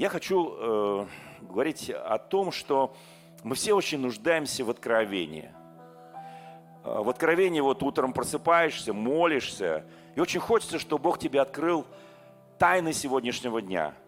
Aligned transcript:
я 0.00 0.08
хочу 0.08 0.56
э, 0.56 1.06
говорить 1.42 1.90
о 1.90 2.16
том, 2.16 2.52
что 2.52 2.94
мы 3.42 3.54
все 3.54 3.74
очень 3.74 3.98
нуждаемся 3.98 4.64
в 4.64 4.70
откровении. 4.70 5.52
Э, 6.82 7.02
в 7.02 7.10
откровении 7.10 7.60
вот 7.60 7.82
утром 7.82 8.14
просыпаешься, 8.14 8.94
молишься, 8.94 9.84
и 10.14 10.20
очень 10.20 10.40
хочется, 10.40 10.78
чтобы 10.78 11.02
Бог 11.02 11.18
тебе 11.18 11.42
открыл 11.42 11.84
тайны 12.58 12.94
сегодняшнего 12.94 13.60
дня– 13.60 13.92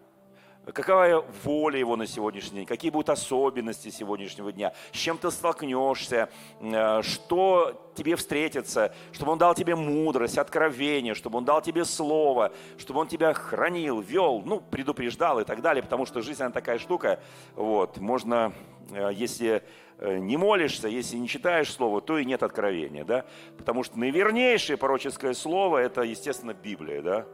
какова 0.71 1.25
воля 1.43 1.77
его 1.77 1.95
на 1.95 2.07
сегодняшний 2.07 2.59
день, 2.59 2.65
какие 2.65 2.89
будут 2.89 3.09
особенности 3.09 3.89
сегодняшнего 3.89 4.51
дня, 4.51 4.73
с 4.93 4.97
чем 4.97 5.17
ты 5.17 5.29
столкнешься, 5.29 6.29
э, 6.61 7.01
что 7.01 7.91
тебе 7.95 8.15
встретится, 8.15 8.93
чтобы 9.11 9.33
он 9.33 9.37
дал 9.37 9.55
тебе 9.55 9.75
мудрость, 9.75 10.37
откровение, 10.37 11.15
чтобы 11.15 11.39
он 11.39 11.45
дал 11.45 11.61
тебе 11.61 11.83
слово, 11.83 12.53
чтобы 12.77 13.01
он 13.01 13.07
тебя 13.07 13.33
хранил, 13.33 13.99
вел, 13.99 14.41
ну, 14.45 14.61
предупреждал 14.61 15.39
и 15.39 15.43
так 15.43 15.61
далее, 15.61 15.83
потому 15.83 16.05
что 16.05 16.21
жизнь, 16.21 16.41
она 16.41 16.51
такая 16.51 16.79
штука, 16.79 17.19
вот, 17.55 17.97
можно, 17.97 18.53
э, 18.91 19.09
если 19.13 19.63
э, 19.97 20.17
не 20.17 20.37
молишься, 20.37 20.87
если 20.87 21.17
не 21.17 21.27
читаешь 21.27 21.71
слово, 21.73 21.99
то 21.99 22.17
и 22.17 22.23
нет 22.23 22.41
откровения, 22.41 23.03
да, 23.03 23.25
потому 23.57 23.83
что 23.83 23.99
наивернейшее 23.99 24.77
пророческое 24.77 25.33
слово– 25.33 25.77
это, 25.79 26.03
естественно, 26.03 26.53
Библия, 26.53 27.01
да, 27.01 27.25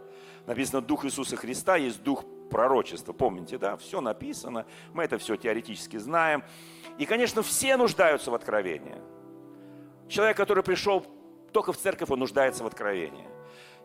написано 0.47 0.81
«Дух 0.81 1.05
Иисуса 1.05 1.35
Христа 1.35 1.75
есть 1.75 2.01
Дух 2.01 2.25
пророчества. 2.49 3.13
Помните, 3.13 3.57
да? 3.57 3.77
Все 3.77 4.01
написано, 4.01 4.65
мы 4.93 5.03
это 5.03 5.17
все 5.17 5.35
теоретически 5.35 5.97
знаем. 5.97 6.43
И, 6.97 7.05
конечно, 7.05 7.41
все 7.41 7.77
нуждаются 7.77 8.31
в 8.31 8.35
откровении. 8.35 8.97
Человек, 10.07 10.37
который 10.37 10.63
пришел 10.63 11.05
только 11.51 11.71
в 11.71 11.77
церковь, 11.77 12.09
он 12.09 12.19
нуждается 12.19 12.63
в 12.63 12.67
откровении. 12.67 13.27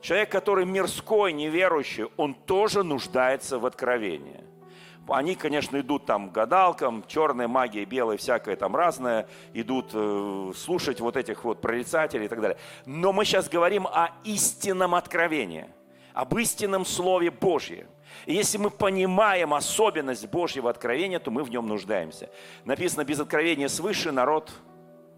Человек, 0.00 0.30
который 0.30 0.66
мирской, 0.66 1.32
неверующий, 1.32 2.06
он 2.16 2.34
тоже 2.34 2.82
нуждается 2.82 3.58
в 3.58 3.66
откровении. 3.66 4.44
Они, 5.08 5.34
конечно, 5.34 5.78
идут 5.80 6.06
там 6.06 6.30
гадалкам, 6.30 7.04
черная 7.06 7.46
магия, 7.46 7.84
белая, 7.84 8.16
всякое 8.16 8.56
там 8.56 8.74
разное, 8.74 9.28
идут 9.52 9.90
э, 9.92 10.52
слушать 10.56 11.00
вот 11.00 11.16
этих 11.16 11.44
вот 11.44 11.60
прорицателей 11.60 12.24
и 12.26 12.28
так 12.28 12.40
далее. 12.40 12.58
Но 12.86 13.12
мы 13.12 13.24
сейчас 13.24 13.48
говорим 13.48 13.86
о 13.86 14.10
истинном 14.24 14.94
откровении, 14.94 15.68
об 16.14 16.36
истинном 16.38 16.86
Слове 16.86 17.30
Божьем. 17.30 17.86
И 18.26 18.34
если 18.34 18.58
мы 18.58 18.70
понимаем 18.70 19.54
особенность 19.54 20.26
Божьего 20.28 20.70
откровения, 20.70 21.18
то 21.18 21.30
мы 21.30 21.42
в 21.42 21.50
нем 21.50 21.66
нуждаемся. 21.66 22.30
Написано, 22.64 23.04
без 23.04 23.20
откровения 23.20 23.68
свыше 23.68 24.12
народ 24.12 24.52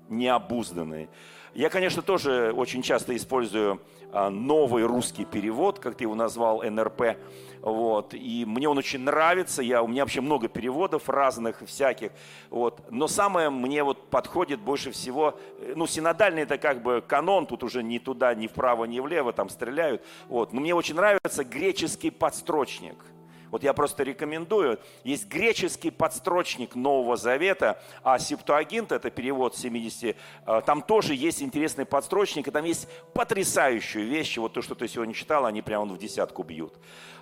необузданный. 0.09 1.09
Я, 1.55 1.71
конечно, 1.71 2.03
тоже 2.03 2.53
очень 2.55 2.83
часто 2.83 3.17
использую 3.17 3.81
новый 4.13 4.85
русский 4.85 5.25
перевод, 5.25 5.79
как 5.79 5.97
ты 5.97 6.05
его 6.05 6.15
назвал, 6.15 6.63
НРП. 6.63 7.17
Вот. 7.61 8.15
И 8.15 8.45
мне 8.47 8.69
он 8.69 8.79
очень 8.79 9.01
нравится. 9.01 9.63
Я, 9.63 9.83
у 9.83 9.89
меня 9.89 10.05
вообще 10.05 10.21
много 10.21 10.49
переводов 10.49 11.09
разных, 11.09 11.63
всяких. 11.67 12.13
Вот. 12.51 12.81
Но 12.91 13.09
самое 13.09 13.51
мне 13.51 13.83
вот 13.83 14.09
подходит 14.09 14.61
больше 14.61 14.93
всего, 14.93 15.39
э, 15.59 15.73
ну, 15.75 15.87
синодальный 15.87 16.43
это 16.43 16.59
как 16.59 16.83
бы 16.83 17.03
канон, 17.07 17.47
тут 17.47 17.65
уже 17.65 17.83
ни 17.83 17.99
туда, 17.99 18.35
ни 18.35 18.47
вправо, 18.47 18.85
ни 18.85 19.01
влево 19.01 19.33
там 19.33 19.49
стреляют. 19.49 20.03
Вот. 20.29 20.53
Но 20.53 20.61
мне 20.61 20.75
очень 20.75 20.95
нравится 20.95 21.45
греческий 21.45 22.11
подстрочник– 22.11 22.97
вот 23.51 23.63
я 23.63 23.73
просто 23.73 24.03
рекомендую. 24.03 24.79
Есть 25.05 25.29
греческий 25.29 25.91
подстрочник 25.91 26.75
Нового 26.75 27.17
Завета, 27.17 27.81
а 28.03 28.19
Септуагинт, 28.19 28.93
это 28.93 29.11
перевод 29.11 29.57
70, 29.57 30.17
э, 30.47 30.63
там 30.67 30.83
тоже 30.83 31.15
есть 31.15 31.43
интересный 31.43 31.85
подстрочник, 31.85 32.49
и 32.49 32.51
там 32.51 32.65
есть 32.65 32.89
потрясающие 33.15 34.05
вещи. 34.05 34.39
Вот 34.39 34.53
то, 34.53 34.63
что 34.63 34.75
ты 34.75 34.89
сегодня 34.89 35.15
читал, 35.15 35.47
они 35.47 35.63
прямо 35.63 35.87
в 35.87 35.99
десятку 35.99 36.43
бьют. 36.43 36.75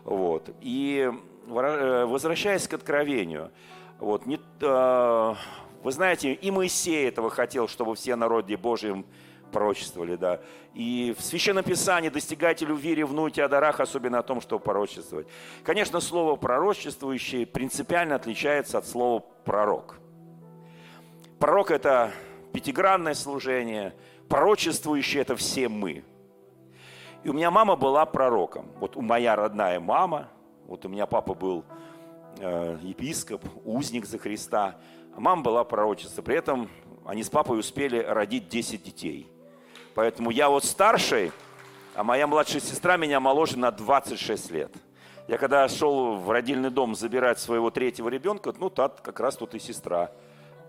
Вот. 0.04 0.50
И 0.60 1.10
э, 1.46 2.04
возвращаясь 2.06 2.68
к 2.68 2.74
откровению, 2.74 3.50
вот, 3.98 4.26
не, 4.26 4.40
э, 4.60 5.34
вы 5.82 5.92
знаете, 5.92 6.32
и 6.32 6.50
Моисей 6.50 7.08
этого 7.08 7.30
хотел, 7.30 7.68
чтобы 7.68 7.94
все 7.94 8.16
народы 8.16 8.56
Божьим 8.56 9.04
пророчествовали, 9.54 10.16
да. 10.16 10.40
И 10.74 11.14
в 11.16 11.22
Священном 11.22 11.62
Писании 11.62 12.08
достигайте 12.08 12.66
любви, 12.66 12.94
ревнуйте 12.94 13.44
о 13.44 13.48
дарах, 13.48 13.78
особенно 13.78 14.18
о 14.18 14.22
том, 14.22 14.40
что 14.40 14.58
пророчествовать. 14.58 15.28
Конечно, 15.62 16.00
слово 16.00 16.34
«пророчествующий» 16.34 17.46
принципиально 17.46 18.16
отличается 18.16 18.78
от 18.78 18.86
слова 18.86 19.24
«пророк». 19.44 20.00
Пророк– 21.38 21.70
это 21.72 22.10
пятигранное 22.52 23.14
служение, 23.14 23.94
пророчествующий– 24.28 25.20
это 25.20 25.36
все 25.36 25.68
мы. 25.68 26.04
И 27.22 27.28
у 27.28 27.32
меня 27.32 27.50
мама 27.50 27.76
была 27.76 28.04
пророком. 28.04 28.66
Вот 28.80 28.96
у 28.96 29.02
моя 29.02 29.36
родная 29.36 29.78
мама, 29.78 30.28
вот 30.66 30.84
у 30.84 30.88
меня 30.88 31.06
папа 31.06 31.34
был 31.34 31.64
э, 32.40 32.78
епископ, 32.82 33.44
узник 33.64 34.04
за 34.04 34.18
Христа, 34.18 34.76
а 35.16 35.20
мама 35.20 35.42
была 35.42 35.64
пророчество. 35.64 36.22
При 36.22 36.36
этом 36.36 36.68
они 37.04 37.22
с 37.22 37.30
папой 37.30 37.60
успели 37.60 37.98
родить 37.98 38.48
10 38.48 38.82
детей. 38.82 39.30
Поэтому 39.94 40.30
я 40.30 40.48
вот 40.48 40.64
старший, 40.64 41.32
а 41.94 42.02
моя 42.04 42.26
младшая 42.26 42.60
сестра 42.60 42.96
меня 42.96 43.20
моложе 43.20 43.58
на 43.58 43.70
26 43.70 44.50
лет. 44.50 44.72
Я 45.28 45.38
когда 45.38 45.68
шел 45.68 46.16
в 46.16 46.30
родильный 46.30 46.70
дом 46.70 46.94
забирать 46.94 47.38
своего 47.38 47.70
третьего 47.70 48.08
ребенка, 48.08 48.52
ну, 48.58 48.68
так 48.68 49.00
как 49.00 49.20
раз 49.20 49.36
тут 49.36 49.54
и 49.54 49.58
сестра 49.58 50.10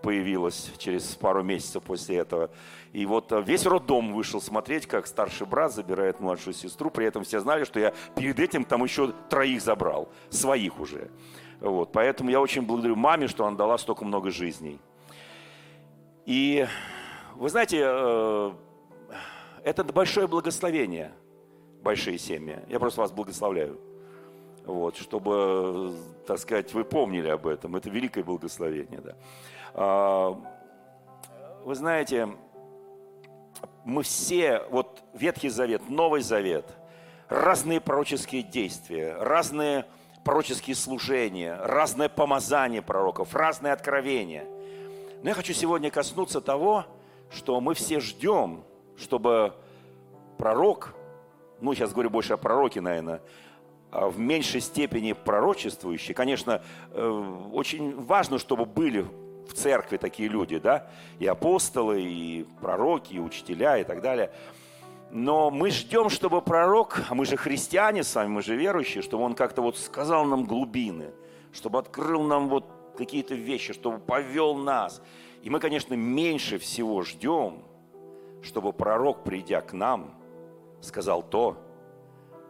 появилась 0.02 0.72
через 0.78 1.04
пару 1.16 1.44
месяцев 1.44 1.82
после 1.84 2.18
этого. 2.18 2.52
И 2.94 3.06
вот 3.08 3.32
э, 3.32 3.42
весь 3.42 3.66
роддом 3.66 4.14
вышел 4.14 4.40
смотреть, 4.40 4.86
как 4.86 5.08
старший 5.08 5.48
брат 5.48 5.74
забирает 5.74 6.20
младшую 6.20 6.54
сестру. 6.54 6.92
При 6.92 7.08
этом 7.08 7.24
все 7.24 7.40
знали, 7.40 7.64
что 7.64 7.80
я 7.80 7.92
перед 8.16 8.40
этим 8.40 8.64
там 8.64 8.84
еще 8.84 9.14
троих 9.30 9.62
забрал, 9.62 10.08
своих 10.30 10.80
уже. 10.80 11.10
Вот. 11.60 11.92
Поэтому 11.92 12.30
я 12.30 12.40
очень 12.40 12.62
благодарю 12.62 12.96
маме, 12.96 13.28
что 13.28 13.46
она 13.46 13.58
дала 13.58 13.80
столько 13.80 14.06
много 14.06 14.30
жизней. 14.30 14.80
И 16.26 16.68
вы 17.36 17.50
знаете, 17.50 17.82
э, 17.84 18.52
это 19.66 19.84
большое 19.84 20.28
благословение, 20.28 21.12
большие 21.82 22.20
семьи. 22.20 22.60
Я 22.70 22.80
просто 22.80 23.02
вас 23.02 23.12
благословляю. 23.12 23.80
Вот, 24.64 24.96
чтобы, 24.96 25.96
так 26.28 26.38
сказать, 26.38 26.72
вы 26.76 26.84
помнили 26.84 27.30
об 27.30 27.48
этом. 27.48 27.76
Это 27.76 27.90
великое 27.90 28.24
благословение. 28.24 29.02
Да. 29.02 29.16
А, 29.74 30.40
вы 31.64 31.74
знаете, 31.74 32.30
мы 33.84 34.04
все, 34.04 34.62
вот 34.70 35.02
Ветхий 35.14 35.50
Завет, 35.50 35.90
Новый 35.90 36.22
Завет, 36.22 36.66
разные 37.28 37.82
пророческие 37.82 38.44
действия, 38.44 39.16
разные 39.20 39.88
пророческие 40.24 40.76
служения, 40.76 41.56
разное 41.56 42.10
помазание 42.10 42.84
пророков, 42.84 43.34
разные 43.34 43.74
откровения. 43.74 44.46
Но 45.24 45.30
я 45.30 45.34
хочу 45.34 45.54
сегодня 45.54 45.90
коснуться 45.90 46.40
того, 46.40 46.86
что 47.32 47.60
мы 47.60 47.74
все 47.74 48.00
ждем– 48.00 48.64
чтобы 48.98 49.54
пророк, 50.38 50.94
ну, 51.62 51.74
сейчас 51.74 51.92
говорю 51.92 52.10
больше 52.10 52.34
о 52.34 52.38
пророке, 52.38 52.82
наверное, 52.82 53.22
а 53.92 54.10
в 54.10 54.20
меньшей 54.20 54.62
степени 54.62 55.14
пророчествующий. 55.14 56.14
Конечно, 56.14 56.62
э, 56.92 57.38
очень 57.54 57.96
важно, 58.04 58.40
чтобы 58.40 58.66
были 58.66 59.06
в 59.48 59.54
церкви 59.54 59.98
такие 59.98 60.28
люди, 60.28 60.58
да, 60.58 60.88
и 61.20 61.26
апостолы, 61.26 62.02
и 62.02 62.46
пророки, 62.62 63.14
и 63.14 63.20
учителя, 63.20 63.78
и 63.78 63.84
так 63.84 64.02
далее. 64.02 64.32
Но 65.12 65.50
мы 65.50 65.70
ждем, 65.70 66.10
чтобы 66.10 66.42
пророк, 66.42 67.04
а 67.10 67.16
мы 67.16 67.26
же 67.26 67.38
христиане 67.38 68.04
с 68.04 68.14
вами, 68.16 68.28
мы 68.28 68.42
же 68.42 68.56
верующие, 68.56 69.02
чтобы 69.02 69.24
он 69.24 69.34
как-то 69.34 69.62
вот 69.62 69.78
сказал 69.78 70.26
нам 70.26 70.46
глубины, 70.46 71.12
чтобы 71.54 71.80
открыл 71.80 72.24
нам 72.24 72.50
вот 72.50 72.66
какие-то 72.98 73.36
вещи, 73.36 73.72
чтобы 73.72 74.00
повел 74.00 74.56
нас. 74.56 75.02
И 75.44 75.50
мы, 75.50 75.60
конечно, 75.60 75.94
меньше 75.94 76.58
всего 76.58 77.04
ждем– 77.04 77.64
чтобы 78.46 78.74
пророк, 78.74 79.24
придя 79.24 79.60
к 79.62 79.74
нам, 79.74 80.14
сказал 80.80 81.24
то, 81.24 81.58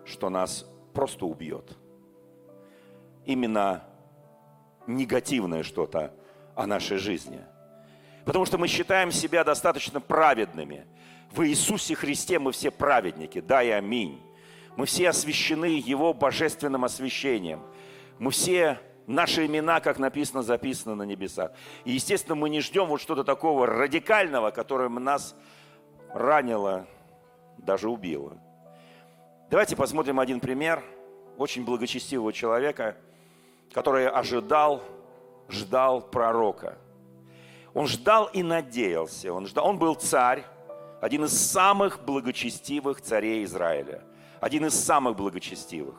что 0.03 0.29
нас 0.29 0.69
просто 0.93 1.25
убьет. 1.25 1.77
Именно 3.25 3.83
негативное 4.87 5.63
что-то 5.63 6.13
о 6.53 6.67
нашей 6.67 6.97
жизни. 6.97 7.41
Потому 8.25 8.45
что 8.45 8.57
мы 8.57 8.67
считаем 8.67 9.11
себя 9.11 9.43
достаточно 9.43 10.01
праведными. 10.01 10.85
В 11.31 11.47
Иисусе 11.47 11.95
Христе 11.95 12.39
мы 12.39 12.51
все 12.51 12.71
праведники, 12.71 13.39
да 13.39 13.63
и 13.63 13.69
аминь. 13.69 14.21
Мы 14.75 14.85
все 14.85 15.09
освящены 15.09 15.65
Его 15.65 16.13
божественным 16.13 16.83
освящением. 16.83 17.61
Мы 18.19 18.31
все, 18.31 18.79
наши 19.07 19.45
имена, 19.45 19.79
как 19.79 19.97
написано, 19.97 20.43
записаны 20.43 20.95
на 20.95 21.03
небесах. 21.03 21.51
И, 21.85 21.93
естественно, 21.93 22.35
мы 22.35 22.49
не 22.49 22.59
ждем 22.59 22.85
вот 22.87 23.01
что-то 23.01 23.23
такого 23.23 23.65
радикального, 23.65 24.51
которое 24.51 24.89
нас 24.89 25.35
ранило, 26.15 26.87
даже 27.57 27.89
убило. 27.89 28.37
Давайте 29.49 29.75
посмотрим 29.75 30.19
один 30.19 30.39
пример 30.39 30.81
очень 31.37 31.65
благочестивого 31.65 32.31
человека, 32.31 32.95
который 33.73 34.07
ожидал, 34.07 34.81
ждал 35.49 36.01
пророка. 36.01 36.77
Он 37.73 37.87
ждал 37.87 38.27
и 38.27 38.41
надеялся. 38.41 39.33
Он, 39.33 39.45
ждал, 39.45 39.67
он 39.67 39.77
был 39.77 39.95
царь, 39.95 40.45
один 41.01 41.25
из 41.25 41.33
самых 41.33 42.03
благочестивых 42.05 43.01
царей 43.01 43.43
Израиля. 43.43 44.01
Один 44.39 44.65
из 44.65 44.73
самых 44.73 45.17
благочестивых. 45.17 45.95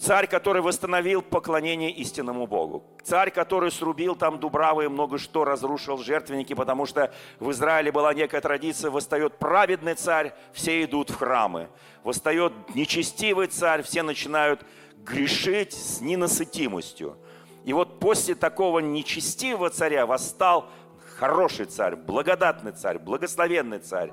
Царь, 0.00 0.26
который 0.26 0.62
восстановил 0.62 1.20
поклонение 1.20 1.90
истинному 1.90 2.46
Богу. 2.46 2.82
Царь, 3.02 3.30
который 3.30 3.70
срубил 3.70 4.16
там 4.16 4.40
дубравы 4.40 4.86
и 4.86 4.88
много 4.88 5.18
что 5.18 5.44
разрушил 5.44 5.98
жертвенники, 5.98 6.54
потому 6.54 6.86
что 6.86 7.12
в 7.38 7.50
Израиле 7.50 7.92
была 7.92 8.14
некая 8.14 8.40
традиция, 8.40 8.90
восстает 8.90 9.36
праведный 9.36 9.94
царь, 9.94 10.32
все 10.54 10.82
идут 10.84 11.10
в 11.10 11.16
храмы. 11.16 11.68
Восстает 12.02 12.54
нечестивый 12.74 13.48
царь, 13.48 13.82
все 13.82 14.02
начинают 14.02 14.64
грешить 15.04 15.74
с 15.74 16.00
ненасытимостью. 16.00 17.18
И 17.66 17.74
вот 17.74 18.00
после 18.00 18.34
такого 18.34 18.78
нечестивого 18.78 19.68
царя 19.68 20.06
восстал 20.06 20.70
хороший 21.18 21.66
царь, 21.66 21.94
благодатный 21.94 22.72
царь, 22.72 22.98
благословенный 22.98 23.80
царь. 23.80 24.12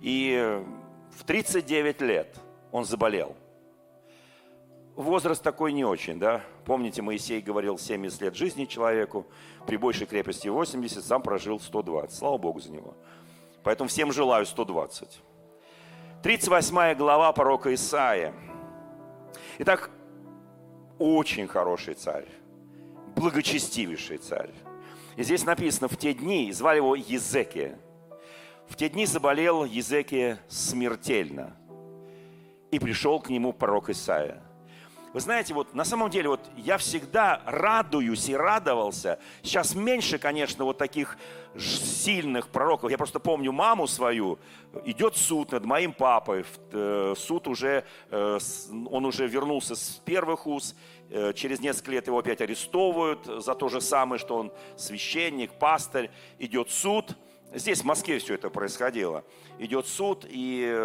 И 0.00 0.62
в 1.14 1.24
39 1.24 2.00
лет 2.00 2.38
он 2.72 2.86
заболел– 2.86 3.36
возраст 4.96 5.42
такой 5.42 5.72
не 5.72 5.84
очень, 5.84 6.18
да. 6.18 6.42
Помните, 6.64 7.02
Моисей 7.02 7.40
говорил 7.40 7.78
70 7.78 8.20
лет 8.22 8.34
жизни 8.34 8.64
человеку, 8.64 9.26
при 9.66 9.76
большей 9.76 10.06
крепости 10.06 10.48
80, 10.48 11.04
сам 11.04 11.22
прожил 11.22 11.60
120. 11.60 12.16
Слава 12.16 12.38
Богу 12.38 12.60
за 12.60 12.72
него. 12.72 12.94
Поэтому 13.62 13.88
всем 13.88 14.12
желаю 14.12 14.46
120. 14.46 15.20
38 16.22 16.94
глава 16.94 17.32
пророка 17.32 17.72
Исаия. 17.74 18.34
Итак, 19.58 19.90
очень 20.98 21.46
хороший 21.46 21.94
царь, 21.94 22.26
благочестивейший 23.14 24.18
царь. 24.18 24.50
И 25.16 25.22
здесь 25.22 25.44
написано, 25.44 25.88
в 25.88 25.96
те 25.96 26.14
дни, 26.14 26.50
звали 26.52 26.78
его 26.78 26.94
Езекия. 26.94 27.78
В 28.68 28.76
те 28.76 28.88
дни 28.88 29.06
заболел 29.06 29.64
Езекия 29.64 30.40
смертельно. 30.48 31.56
И 32.70 32.78
пришел 32.78 33.20
к 33.20 33.30
нему 33.30 33.52
пророк 33.52 33.90
Исаия. 33.90 34.42
Вы 35.16 35.20
знаете, 35.20 35.54
вот 35.54 35.72
на 35.72 35.86
самом 35.86 36.10
деле 36.10 36.28
вот 36.28 36.40
я 36.58 36.76
всегда 36.76 37.40
радуюсь 37.46 38.28
и 38.28 38.36
радовался. 38.36 39.18
Сейчас 39.42 39.74
меньше, 39.74 40.18
конечно, 40.18 40.66
вот 40.66 40.76
таких 40.76 41.16
сильных 41.58 42.48
пророков. 42.48 42.90
Я 42.90 42.98
просто 42.98 43.18
помню 43.18 43.50
маму 43.50 43.86
свою. 43.86 44.38
Идет 44.84 45.16
суд 45.16 45.52
над 45.52 45.64
моим 45.64 45.94
папой. 45.94 46.44
Э, 46.70 47.14
суд 47.16 47.48
уже, 47.48 47.86
э, 48.10 48.38
он 48.90 49.06
уже 49.06 49.26
вернулся 49.26 49.74
с 49.74 50.02
первых 50.04 50.46
уз. 50.46 50.76
Э, 51.08 51.32
через 51.32 51.60
несколько 51.60 51.92
лет 51.92 52.06
его 52.08 52.18
опять 52.18 52.42
арестовывают 52.42 53.24
за 53.24 53.54
то 53.54 53.70
же 53.70 53.80
самое, 53.80 54.18
что 54.18 54.36
он 54.36 54.52
священник, 54.76 55.54
пастырь. 55.54 56.10
Идет 56.38 56.70
суд. 56.70 57.16
Здесь, 57.54 57.80
в 57.80 57.84
Москве 57.84 58.18
все 58.18 58.34
это 58.34 58.50
происходило. 58.50 59.24
Идет 59.58 59.86
суд, 59.86 60.26
и 60.28 60.76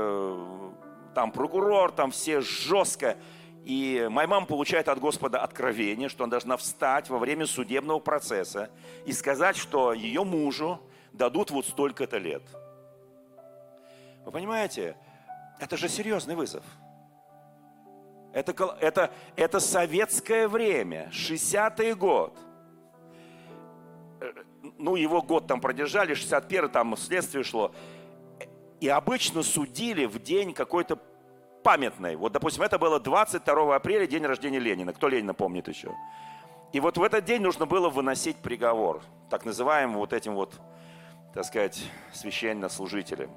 там 1.14 1.34
прокурор, 1.34 1.92
там 1.92 2.12
все 2.12 2.40
жестко. 2.40 3.18
И 3.64 4.08
моя 4.10 4.28
мама 4.28 4.46
получает 4.48 4.88
от 4.88 5.00
Господа 5.00 5.40
откровение, 5.40 6.10
что 6.10 6.24
она 6.24 6.32
должна 6.32 6.58
встать 6.58 7.10
во 7.10 7.20
время 7.20 7.46
судебного 7.46 8.00
процесса 8.00 8.72
и 9.06 9.12
сказать, 9.12 9.56
что 9.56 9.94
ее 9.94 10.24
мужу 10.24 10.80
дадут 11.12 11.52
вот 11.52 11.68
столько-то 11.68 12.18
лет. 12.18 12.42
Вы 14.26 14.32
понимаете, 14.32 14.96
это 15.60 15.78
же 15.78 15.90
серьезный 15.90 16.36
вызов. 16.36 16.64
Это, 18.34 18.78
это, 18.80 19.12
это 19.36 19.60
советское 19.60 20.48
время, 20.48 21.10
60-й 21.12 21.94
год. 21.94 22.38
Э, 24.22 24.32
ну, 24.78 24.96
его 24.96 25.22
год 25.22 25.48
там 25.48 25.60
продержали, 25.60 26.16
61-й 26.16 26.70
там 26.70 26.96
следствие 26.96 27.44
шло. 27.44 27.74
И 28.80 28.88
обычно 28.88 29.44
судили 29.44 30.06
в 30.06 30.18
день 30.20 30.54
какой-то 30.54 30.98
памятной. 31.64 32.16
Вот, 32.16 32.32
допустим, 32.32 32.64
это 32.64 32.78
было 32.78 33.00
22 33.00 33.76
апреля, 33.76 34.08
день 34.08 34.26
рождения 34.26 34.60
Ленина. 34.60 34.94
Кто 34.94 35.08
Ленина 35.08 35.34
помнит 35.34 35.68
еще? 35.68 35.96
И 36.74 36.80
вот 36.80 36.98
в 36.98 37.04
этот 37.04 37.26
день 37.26 37.42
нужно 37.42 37.66
было 37.66 37.90
выносить 37.90 38.38
приговор, 38.38 39.02
так 39.30 39.46
называемым 39.46 39.98
вот 39.98 40.14
этим 40.14 40.36
вот, 40.36 40.54
так 41.34 41.44
сказать, 41.46 41.84
священнослужителем. 42.14 43.32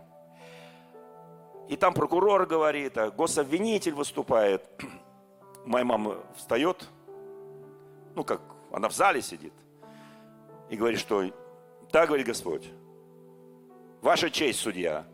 И 1.69 1.77
там 1.77 1.95
прокурор 1.95 2.47
говорит, 2.47 2.97
а 2.99 3.11
гособвинитель 3.11 3.95
выступает. 3.95 4.69
Моя 5.65 5.85
мама 5.85 6.19
встает, 6.37 6.89
ну 8.15 8.23
как, 8.23 8.41
она 8.71 8.89
в 8.89 8.93
зале 8.93 9.23
сидит, 9.23 9.55
и 10.69 10.77
говорит, 10.77 11.01
что 11.01 11.25
так 11.91 12.09
говорит 12.09 12.27
Господь, 12.27 12.69
ваша 14.01 14.31
честь, 14.31 14.61
судья, 14.61 15.07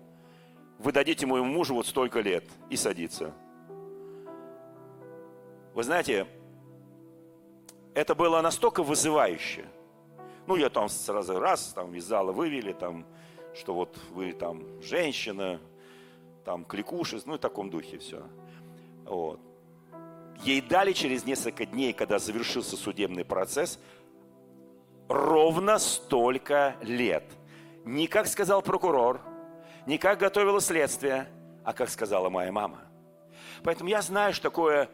вы 0.80 0.92
дадите 0.92 1.26
моему 1.26 1.46
мужу 1.46 1.74
вот 1.74 1.86
столько 1.86 2.20
лет 2.20 2.44
и 2.70 2.76
садиться. 2.76 3.34
Вы 5.74 5.82
знаете, 5.82 6.26
это 7.94 8.14
было 8.14 8.40
настолько 8.40 8.82
вызывающе. 8.82 9.66
Ну, 10.46 10.56
я 10.56 10.70
там 10.70 10.88
сразу 10.88 11.38
раз, 11.38 11.74
там 11.74 11.94
из 11.94 12.06
зала 12.06 12.32
вывели, 12.32 12.72
там, 12.72 13.04
что 13.54 13.74
вот 13.74 13.98
вы 14.12 14.32
там 14.32 14.80
женщина, 14.80 15.60
там 16.46 16.64
кликуши, 16.64 17.20
ну, 17.26 17.34
в 17.34 17.38
таком 17.38 17.68
духе 17.68 17.98
все. 17.98 18.22
Вот. 19.04 19.38
Ей 20.42 20.62
дали 20.62 20.92
через 20.92 21.26
несколько 21.26 21.66
дней, 21.66 21.92
когда 21.92 22.18
завершился 22.18 22.78
судебный 22.78 23.26
процесс, 23.26 23.78
ровно 25.08 25.78
столько 25.78 26.76
лет. 26.80 27.24
Не 27.84 28.06
как 28.06 28.26
сказал 28.26 28.62
прокурор, 28.62 29.20
не 29.90 29.98
как 29.98 30.20
готовила 30.20 30.60
следствие, 30.60 31.26
а 31.64 31.72
как 31.72 31.90
сказала 31.90 32.30
моя 32.30 32.52
мама. 32.52 32.78
Поэтому 33.64 33.90
я 33.90 34.02
знаю, 34.02 34.32
что 34.32 34.44
такое 34.44 34.88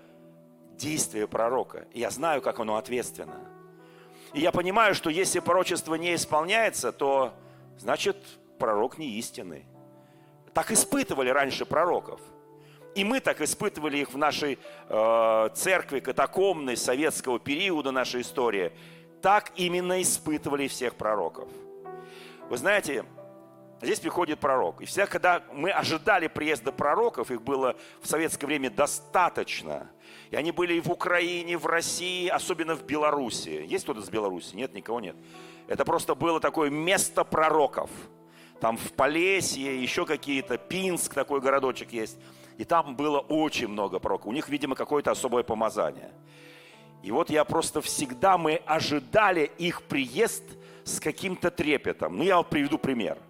действие 0.79 1.29
пророка. 1.29 1.87
И 1.93 2.01
я 2.01 2.09
знаю, 2.09 2.41
как 2.41 2.61
оно 2.61 2.79
ответственно. 2.79 3.39
И 4.33 4.41
я 4.41 4.53
понимаю, 4.53 4.95
что 4.95 5.11
если 5.11 5.41
пророчество 5.41 5.97
не 5.97 6.15
исполняется, 6.15 6.93
то 6.93 7.35
значит 7.77 8.17
пророк 8.59 8.97
не 8.97 9.19
истинный. 9.19 9.67
Так 10.55 10.73
испытывали 10.73 11.29
раньше 11.29 11.67
пророков. 11.67 12.23
И 12.95 13.05
мы 13.05 13.21
так 13.21 13.43
испытывали 13.43 13.99
их 13.99 14.15
в 14.15 14.17
нашей 14.17 14.59
э, 14.89 15.49
церкви 15.53 16.01
катакомной 16.01 16.79
советского 16.79 17.39
периода 17.39 17.91
нашей 17.91 18.23
истории. 18.23 18.73
Так 19.21 19.53
именно 19.57 20.01
испытывали 20.01 20.69
всех 20.69 20.95
пророков. 20.95 21.51
Вы 22.49 22.57
знаете, 22.57 23.05
Здесь 23.83 24.01
приходит 24.01 24.41
пророк. 24.41 24.81
И 24.81 24.87
всегда, 24.87 25.07
когда 25.07 25.43
мы 25.53 25.71
ожидали 25.71 26.29
приезда 26.29 26.73
пророков, 26.73 27.31
их 27.31 27.43
было 27.43 27.77
в 28.01 28.07
советское 28.07 28.47
время 28.47 28.71
достаточно. 28.71 29.91
И 30.31 30.37
они 30.37 30.51
были 30.51 30.75
и 30.75 30.81
в 30.81 30.91
Украине, 30.91 31.59
в 31.59 31.67
России, 31.67 32.27
особенно 32.29 32.75
в 32.75 32.85
Беларуси. 32.85 33.67
Есть 33.69 33.85
кто-то 33.85 34.01
из 34.01 34.09
Беларуси? 34.09 34.57
Нет, 34.57 34.73
никого 34.73 35.01
нет. 35.01 35.15
Это 35.69 35.85
просто 35.85 36.15
было 36.15 36.41
такое 36.41 36.71
место 36.71 37.23
пророков. 37.23 37.91
Там 38.61 38.79
в 38.79 38.93
Полесье, 38.93 39.83
еще 39.83 40.07
какие-то, 40.07 40.57
Пинск 40.57 41.13
такой 41.13 41.43
городочек 41.43 41.93
есть. 41.93 42.17
И 42.57 42.65
там 42.65 42.97
было 42.97 43.19
очень 43.19 43.69
много 43.69 43.99
пророков. 43.99 44.29
У 44.29 44.33
них, 44.33 44.49
видимо, 44.49 44.75
какое-то 44.75 45.11
особое 45.11 45.43
помазание. 45.43 46.13
И 47.03 47.11
вот 47.11 47.29
я 47.29 47.45
просто 47.45 47.83
всегда, 47.83 48.39
мы 48.39 48.55
ожидали 48.65 49.51
их 49.59 49.83
приезд 49.83 50.45
с 50.85 50.99
каким-то 50.99 51.51
трепетом. 51.51 52.17
Ну, 52.17 52.25
я 52.25 52.39
вот 52.39 52.49
приведу 52.49 52.79
пример– 52.79 53.19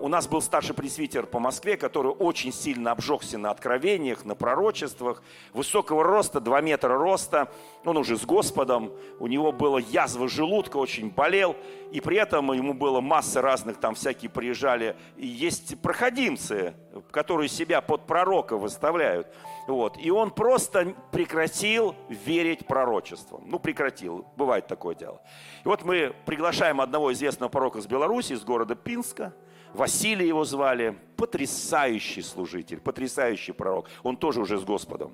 у 0.00 0.08
нас 0.08 0.26
был 0.26 0.40
старший 0.40 0.74
пресвитер 0.74 1.26
по 1.26 1.38
Москве, 1.38 1.76
который 1.76 2.12
очень 2.12 2.52
сильно 2.52 2.92
обжегся 2.92 3.36
на 3.36 3.50
откровениях, 3.50 4.24
на 4.24 4.34
пророчествах, 4.34 5.22
высокого 5.52 6.02
роста, 6.02 6.40
2 6.40 6.60
метра 6.62 6.96
роста, 6.96 7.52
он 7.84 7.98
уже 7.98 8.16
с 8.16 8.24
Господом, 8.24 8.92
у 9.18 9.26
него 9.26 9.52
была 9.52 9.80
язва 9.80 10.28
желудка, 10.28 10.78
очень 10.78 11.10
болел, 11.10 11.56
и 11.92 12.00
при 12.00 12.16
этом 12.16 12.52
ему 12.52 12.72
было 12.72 13.00
масса 13.00 13.42
разных, 13.42 13.78
там 13.78 13.94
всякие 13.94 14.30
приезжали, 14.30 14.96
и 15.16 15.26
есть 15.26 15.78
проходимцы, 15.82 16.74
которые 17.10 17.48
себя 17.48 17.80
под 17.80 18.06
пророка 18.06 18.56
выставляют. 18.56 19.28
Вот. 19.66 19.98
И 19.98 20.10
он 20.10 20.30
просто 20.30 20.94
прекратил 21.12 21.94
верить 22.08 22.66
пророчествам. 22.66 23.42
Ну, 23.46 23.58
прекратил. 23.58 24.26
Бывает 24.36 24.68
такое 24.68 24.94
дело. 24.94 25.20
И 25.64 25.68
вот 25.68 25.84
мы 25.84 26.14
приглашаем 26.24 26.80
одного 26.80 27.12
известного 27.12 27.50
пророка 27.50 27.80
из 27.80 27.86
Беларуси, 27.86 28.32
из 28.32 28.44
города 28.44 28.74
Пинска– 28.74 29.34
Василий 29.76 30.26
его 30.26 30.44
звали, 30.44 30.96
потрясающий 31.16 32.22
служитель, 32.22 32.80
потрясающий 32.80 33.52
пророк. 33.52 33.88
Он 34.02 34.16
тоже 34.16 34.40
уже 34.40 34.58
с 34.58 34.64
Господом. 34.64 35.12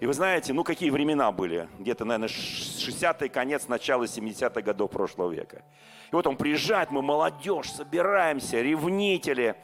И 0.00 0.06
вы 0.06 0.14
знаете, 0.14 0.52
ну 0.54 0.64
какие 0.64 0.88
времена 0.90 1.30
были, 1.30 1.68
где-то, 1.78 2.04
наверное, 2.04 2.28
60-й, 2.28 3.28
конец, 3.28 3.68
начало 3.68 4.04
70-х 4.04 4.62
годов 4.62 4.90
прошлого 4.90 5.30
века. 5.30 5.62
И 6.10 6.14
вот 6.14 6.26
он 6.26 6.36
приезжает, 6.36 6.90
мы 6.90 7.02
молодежь, 7.02 7.70
собираемся, 7.70 8.60
ревнители, 8.62 9.54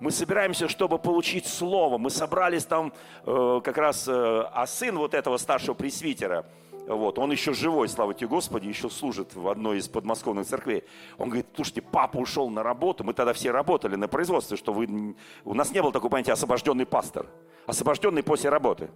мы 0.00 0.10
собираемся, 0.10 0.68
чтобы 0.68 0.98
получить 0.98 1.46
слово. 1.46 1.96
Мы 1.98 2.10
собрались 2.10 2.64
там 2.64 2.92
э, 3.24 3.60
как 3.62 3.78
раз, 3.78 4.08
э, 4.08 4.12
а 4.52 4.66
сын 4.66 4.98
вот 4.98 5.14
этого 5.14 5.36
старшего 5.36 5.74
пресвитера– 5.74 6.44
вот, 6.86 7.18
он 7.18 7.30
еще 7.30 7.52
живой, 7.52 7.88
слава 7.88 8.14
тебе 8.14 8.28
Господи, 8.28 8.66
еще 8.66 8.90
служит 8.90 9.34
в 9.34 9.48
одной 9.48 9.78
из 9.78 9.88
подмосковных 9.88 10.46
церквей. 10.46 10.84
Он 11.18 11.28
говорит, 11.28 11.46
слушайте, 11.54 11.82
папа 11.82 12.16
ушел 12.18 12.50
на 12.50 12.62
работу, 12.62 13.04
мы 13.04 13.14
тогда 13.14 13.32
все 13.32 13.50
работали 13.50 13.96
на 13.96 14.08
производстве, 14.08 14.56
что 14.56 14.72
вы... 14.72 15.14
У 15.44 15.54
нас 15.54 15.72
не 15.72 15.82
было 15.82 15.92
такого 15.92 16.10
понятия 16.10 16.32
освобожденный 16.32 16.86
пастор, 16.86 17.26
освобожденный 17.66 18.22
после 18.22 18.50
работы. 18.50 18.90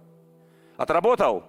Отработал? 0.77 1.43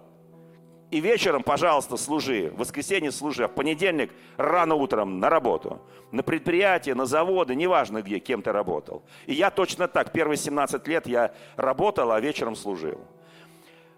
И 0.91 1.01
вечером, 1.01 1.43
пожалуйста, 1.43 1.97
служи. 1.97 2.53
В 2.55 2.59
воскресенье 2.59 3.11
служи, 3.11 3.45
а 3.45 3.49
в 3.49 3.55
понедельник 3.55 4.13
рано 4.37 4.77
утром 4.77 5.19
на 5.19 5.29
работу. 5.29 5.81
На 6.13 6.23
предприятие, 6.23 6.95
на 6.95 7.07
заводы, 7.07 7.57
неважно 7.57 8.03
где, 8.03 8.21
кем 8.21 8.41
ты 8.41 8.53
работал. 8.53 9.03
И 9.27 9.35
я 9.35 9.51
точно 9.51 9.89
так. 9.89 10.13
Первые 10.13 10.37
17 10.37 10.87
лет 10.87 11.09
я 11.09 11.35
работал, 11.57 12.13
а 12.13 12.21
вечером 12.21 12.55
служил. 12.55 13.01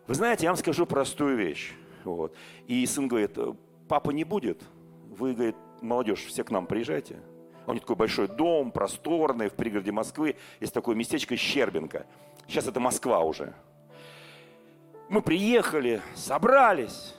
Вы 0.06 0.14
знаете, 0.14 0.44
я 0.44 0.50
вам 0.50 0.56
скажу 0.56 0.86
простую 0.86 1.36
вещь. 1.36 1.74
Вот. 2.14 2.34
И 2.66 2.84
сын 2.86 3.08
говорит, 3.08 3.36
папа 3.88 4.10
не 4.10 4.24
будет. 4.24 4.62
Вы, 5.10 5.34
говорит, 5.34 5.56
молодежь, 5.80 6.24
все 6.24 6.44
к 6.44 6.50
нам 6.50 6.66
приезжайте. 6.66 7.16
У 7.66 7.72
них 7.72 7.82
такой 7.82 7.96
большой 7.96 8.28
дом, 8.28 8.70
просторный, 8.72 9.48
в 9.48 9.54
пригороде 9.54 9.92
Москвы. 9.92 10.36
Есть 10.60 10.72
такое 10.72 10.96
местечко 10.96 11.36
Щербинка. 11.36 12.06
Сейчас 12.46 12.66
это 12.66 12.80
Москва 12.80 13.20
уже. 13.20 13.54
Мы 15.08 15.20
приехали, 15.22 16.00
собрались. 16.14 17.14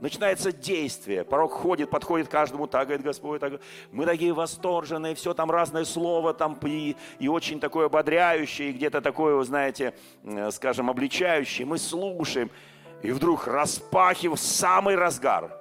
Начинается 0.00 0.52
действие. 0.52 1.24
Порог 1.24 1.52
ходит, 1.52 1.88
подходит 1.88 2.28
каждому, 2.28 2.66
так 2.66 2.86
говорит 2.88 3.04
Господь. 3.04 3.40
Так. 3.40 3.60
Мы 3.92 4.04
такие 4.04 4.32
восторженные, 4.32 5.14
все 5.14 5.32
там 5.32 5.50
разное 5.50 5.84
слово, 5.84 6.34
там 6.34 6.58
и, 6.64 6.96
и 7.18 7.28
очень 7.28 7.60
такое 7.60 7.86
ободряющее, 7.86 8.70
и 8.70 8.72
где-то 8.72 9.00
такое, 9.00 9.36
вы 9.36 9.44
знаете, 9.44 9.94
э, 10.24 10.50
скажем, 10.50 10.90
обличающее. 10.90 11.66
Мы 11.66 11.78
слушаем. 11.78 12.50
И 13.02 13.10
вдруг 13.10 13.46
распахив 13.46 14.38
самый 14.38 14.96
разгар. 14.96 15.52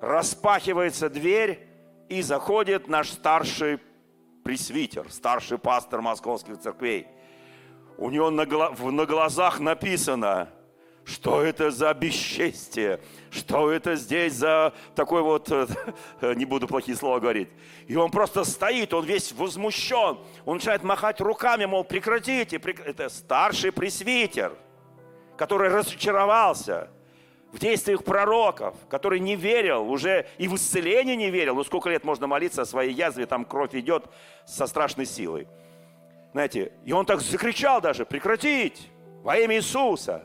Распахивается 0.00 1.08
дверь, 1.08 1.72
и 2.12 2.20
заходит 2.20 2.88
наш 2.88 3.10
старший 3.10 3.80
пресвитер, 4.44 5.10
старший 5.10 5.56
пастор 5.56 6.02
московских 6.02 6.58
церквей. 6.58 7.06
У 7.96 8.10
него 8.10 8.30
на, 8.30 8.44
на 8.44 9.06
глазах 9.06 9.60
написано, 9.60 10.50
что 11.04 11.42
это 11.42 11.70
за 11.70 11.94
бесчестие, 11.94 13.00
что 13.30 13.70
это 13.70 13.96
здесь 13.96 14.34
за 14.34 14.74
такой 14.94 15.22
вот, 15.22 15.50
э, 15.50 15.66
не 16.36 16.44
буду 16.44 16.68
плохие 16.68 16.96
слова 16.96 17.18
говорить. 17.18 17.48
И 17.86 17.96
он 17.96 18.10
просто 18.10 18.44
стоит, 18.44 18.92
он 18.92 19.06
весь 19.06 19.32
возмущен, 19.32 20.18
он 20.44 20.56
начинает 20.56 20.82
махать 20.82 21.18
руками, 21.20 21.64
мол, 21.64 21.82
прекратите, 21.82 22.58
прекратите. 22.58 22.90
это 22.90 23.08
старший 23.08 23.72
пресвитер, 23.72 24.52
который 25.36 25.68
разочаровался– 25.68 26.88
в 27.52 27.58
действиях 27.58 28.02
пророков, 28.02 28.74
который 28.88 29.20
не 29.20 29.36
верил, 29.36 29.88
уже 29.90 30.26
и 30.38 30.48
в 30.48 30.54
исцеление 30.54 31.16
не 31.16 31.30
верил. 31.30 31.54
Ну 31.54 31.62
сколько 31.64 31.90
лет 31.90 32.02
можно 32.02 32.26
молиться 32.26 32.62
о 32.62 32.64
своей 32.64 32.94
язве, 32.94 33.26
там 33.26 33.44
кровь 33.44 33.74
идет 33.74 34.06
со 34.46 34.66
страшной 34.66 35.04
силой. 35.04 35.46
Знаете, 36.32 36.72
и 36.84 36.92
он 36.92 37.04
так 37.04 37.20
закричал 37.20 37.82
даже, 37.82 38.06
прекратить, 38.06 38.90
во 39.22 39.36
имя 39.36 39.56
Иисуса. 39.56 40.24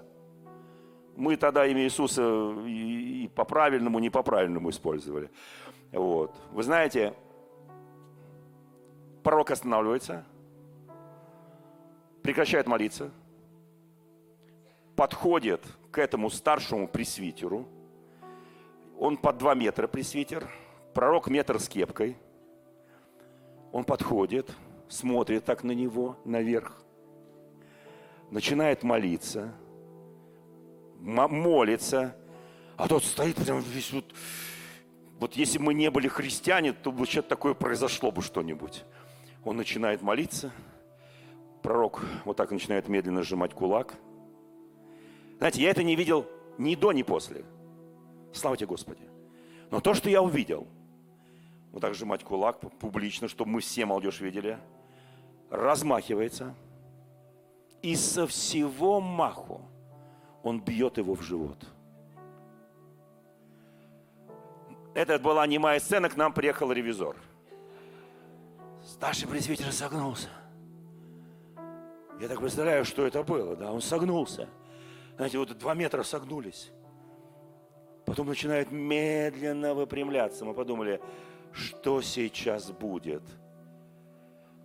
Мы 1.18 1.36
тогда 1.36 1.68
имя 1.68 1.84
Иисуса 1.84 2.24
и 2.66 3.30
по 3.36 3.44
правильному, 3.44 4.00
не 4.00 4.10
по 4.10 4.24
правильному 4.24 4.70
использовали. 4.70 5.30
Вот. 5.92 6.34
Вы 6.52 6.64
знаете, 6.64 7.14
пророк 9.22 9.52
останавливается, 9.52 10.24
прекращает 12.24 12.68
молиться, 12.68 13.12
подходит 14.98 15.64
к 15.92 16.00
этому 16.00 16.30
старшему 16.30 16.88
пресвитеру. 16.88 17.68
Он 19.00 19.16
под 19.16 19.38
два 19.38 19.54
метра 19.54 19.88
пресвитер, 19.88 20.50
пророк 20.94 21.28
метр 21.28 21.60
с 21.60 21.70
кепкой. 21.70 22.18
Он 23.72 23.84
подходит, 23.84 24.52
смотрит 24.90 25.46
так 25.46 25.64
на 25.64 25.72
него 25.72 26.18
наверх, 26.26 26.82
начинает 28.32 28.82
молиться, 28.82 29.54
молится, 31.00 32.16
а 32.76 32.88
тот 32.88 33.04
стоит 33.06 33.36
прям 33.36 33.60
весь 33.62 33.94
вот... 33.94 34.14
Вот 35.20 35.34
если 35.34 35.58
бы 35.58 35.66
мы 35.66 35.74
не 35.74 35.90
были 35.90 36.08
христиане, 36.08 36.74
то 36.74 36.92
бы 36.92 37.06
что-то 37.08 37.30
такое 37.30 37.54
произошло 37.56 38.12
бы 38.12 38.22
что-нибудь. 38.22 38.84
Он 39.44 39.58
начинает 39.58 40.02
молиться, 40.02 40.52
пророк 41.62 42.02
вот 42.26 42.38
так 42.38 42.52
начинает 42.52 42.88
медленно 42.88 43.22
сжимать 43.22 43.54
кулак– 43.54 43.94
знаете, 45.38 45.62
я 45.62 45.70
это 45.70 45.84
не 45.84 45.96
видел 45.96 46.28
ни 46.58 46.76
до, 46.76 46.92
ни 46.92 47.04
после. 47.04 47.46
Слава 48.34 48.58
тебе, 48.58 48.68
Господи. 48.68 49.02
Но 49.70 49.80
то, 49.80 49.94
что 49.94 50.10
я 50.10 50.22
увидел, 50.22 50.68
вот 51.72 51.82
так 51.82 51.94
сжимать 51.94 52.24
кулак 52.24 52.60
публично, 52.60 53.28
чтобы 53.28 53.52
мы 53.52 53.60
все 53.60 53.86
молодежь 53.86 54.20
видели, 54.20 54.58
размахивается, 55.50 56.56
и 57.82 57.96
со 57.96 58.26
всего 58.26 59.00
маху 59.00 59.62
он 60.42 60.62
бьет 60.62 60.98
его 60.98 61.14
в 61.14 61.22
живот. 61.22 61.58
Это 64.96 65.20
была 65.20 65.46
немая 65.46 65.80
сцена, 65.80 66.10
к 66.10 66.16
нам 66.16 66.34
приехал 66.34 66.72
ревизор. 66.72 67.16
Старший 68.84 69.28
пресвитер 69.28 69.72
согнулся. 69.72 70.30
Я 72.20 72.28
так 72.28 72.40
представляю, 72.40 72.84
что 72.84 73.06
это 73.06 73.22
было, 73.22 73.56
да, 73.56 73.72
он 73.72 73.82
согнулся– 73.82 74.50
знаете, 75.18 75.40
вот 75.40 75.58
два 75.58 75.74
метра 75.74 76.04
согнулись. 76.04 76.72
Потом 78.06 78.28
начинает 78.28 78.72
медленно 78.72 79.74
выпрямляться. 79.74 80.46
Мы 80.46 80.54
подумали, 80.54 81.02
что 81.52 82.02
сейчас 82.02 82.72
будет? 82.72 83.24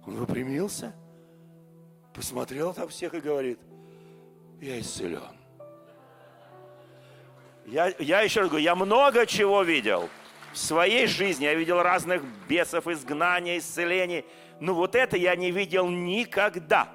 Он 0.07 0.15
выпрямился, 0.17 0.95
посмотрел 2.13 2.75
там 2.75 2.89
всех 2.89 3.15
и 3.15 3.21
говорит, 3.21 3.59
я 4.61 4.79
исцелен. 4.79 5.23
Я, 7.65 7.95
я 7.99 8.21
еще 8.21 8.41
раз 8.41 8.51
говорю, 8.51 8.65
я 8.65 8.75
много 8.75 9.27
чего 9.27 9.63
видел. 9.63 10.09
В 10.53 10.59
своей 10.59 11.07
жизни 11.07 11.45
я 11.45 11.55
видел 11.55 11.81
разных 11.81 12.23
бесов, 12.47 12.87
изгнания, 12.89 13.59
исцелений. 13.59 14.25
Но 14.61 14.75
вот 14.75 14.95
это 14.95 15.17
я 15.17 15.35
не 15.35 15.51
видел 15.51 15.89
никогда. 15.89 16.93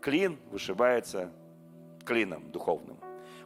Клин 0.00 0.38
вышибается 0.50 1.30
клином 2.08 2.50
духовным. 2.50 2.96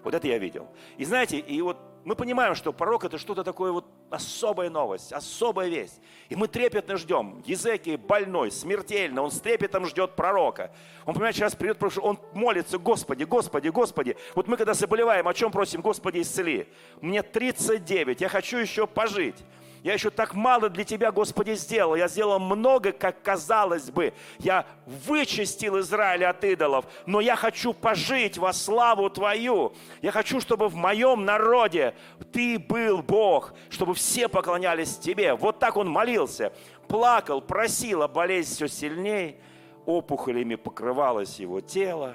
Вот 0.04 0.14
это 0.14 0.28
я 0.28 0.38
видел. 0.38 0.68
И 0.96 1.04
знаете, 1.04 1.38
и 1.38 1.60
вот 1.62 1.78
мы 2.04 2.14
понимаем, 2.14 2.54
что 2.54 2.72
пророк 2.72 3.04
это 3.04 3.18
что-то 3.18 3.42
такое 3.44 3.72
вот 3.72 3.86
особая 4.10 4.70
новость, 4.70 5.12
особая 5.12 5.68
весть. 5.68 6.00
И 6.28 6.36
мы 6.36 6.46
трепетно 6.48 6.96
ждем. 6.96 7.42
Езекий 7.44 7.96
больной, 7.96 8.50
смертельно, 8.50 9.22
он 9.22 9.30
с 9.30 9.40
трепетом 9.40 9.86
ждет 9.86 10.14
пророка. 10.14 10.72
Он, 11.06 11.14
понимаете, 11.14 11.38
сейчас 11.38 11.56
придет, 11.56 11.82
он 11.98 12.18
молится, 12.34 12.78
Господи, 12.78 13.24
Господи, 13.24 13.68
Господи. 13.68 14.16
Вот 14.34 14.46
мы 14.46 14.56
когда 14.56 14.74
заболеваем, 14.74 15.26
о 15.26 15.34
чем 15.34 15.50
просим? 15.50 15.80
Господи, 15.80 16.20
исцели. 16.20 16.68
Мне 17.00 17.22
39, 17.22 18.20
я 18.20 18.28
хочу 18.28 18.58
еще 18.58 18.86
пожить. 18.86 19.44
Я 19.82 19.94
еще 19.94 20.10
так 20.10 20.34
мало 20.34 20.68
для 20.68 20.84
Тебя, 20.84 21.10
Господи, 21.10 21.54
сделал. 21.54 21.96
Я 21.96 22.06
сделал 22.06 22.38
много, 22.38 22.92
как 22.92 23.20
казалось 23.22 23.90
бы. 23.90 24.14
Я 24.38 24.64
вычистил 24.86 25.80
Израиль 25.80 26.24
от 26.24 26.44
идолов, 26.44 26.84
но 27.04 27.20
я 27.20 27.34
хочу 27.34 27.72
пожить 27.72 28.38
во 28.38 28.52
славу 28.52 29.10
Твою. 29.10 29.74
Я 30.00 30.12
хочу, 30.12 30.40
чтобы 30.40 30.68
в 30.68 30.76
моем 30.76 31.24
народе 31.24 31.94
Ты 32.32 32.60
был 32.60 33.02
Бог, 33.02 33.54
чтобы 33.70 33.94
все 33.94 34.28
поклонялись 34.28 34.96
Тебе. 34.96 35.34
Вот 35.34 35.58
так 35.58 35.76
он 35.76 35.90
молился, 35.90 36.52
плакал, 36.86 37.42
просил, 37.42 38.02
а 38.02 38.08
болезнь 38.08 38.54
все 38.54 38.68
сильнее. 38.68 39.40
Опухолями 39.84 40.54
покрывалось 40.54 41.40
его 41.40 41.60
тело. 41.60 42.14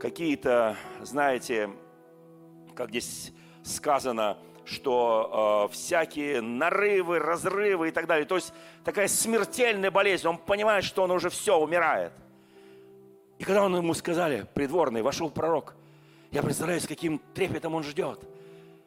Какие-то, 0.00 0.76
знаете, 1.02 1.68
как 2.74 2.88
здесь 2.88 3.32
сказано, 3.62 4.38
что 4.68 5.68
э, 5.70 5.72
всякие 5.72 6.40
нарывы, 6.40 7.18
разрывы 7.18 7.88
и 7.88 7.90
так 7.90 8.06
далее. 8.06 8.26
То 8.26 8.36
есть 8.36 8.52
такая 8.84 9.08
смертельная 9.08 9.90
болезнь. 9.90 10.26
Он 10.26 10.36
понимает, 10.36 10.84
что 10.84 11.02
он 11.02 11.10
уже 11.10 11.30
все, 11.30 11.58
умирает. 11.58 12.12
И 13.38 13.44
когда 13.44 13.64
он 13.64 13.76
ему 13.76 13.94
сказали, 13.94 14.46
придворный, 14.54 15.02
вошел 15.02 15.30
пророк, 15.30 15.74
я 16.30 16.42
представляю, 16.42 16.80
с 16.80 16.86
каким 16.86 17.20
трепетом 17.34 17.74
он 17.74 17.82
ждет. 17.82 18.20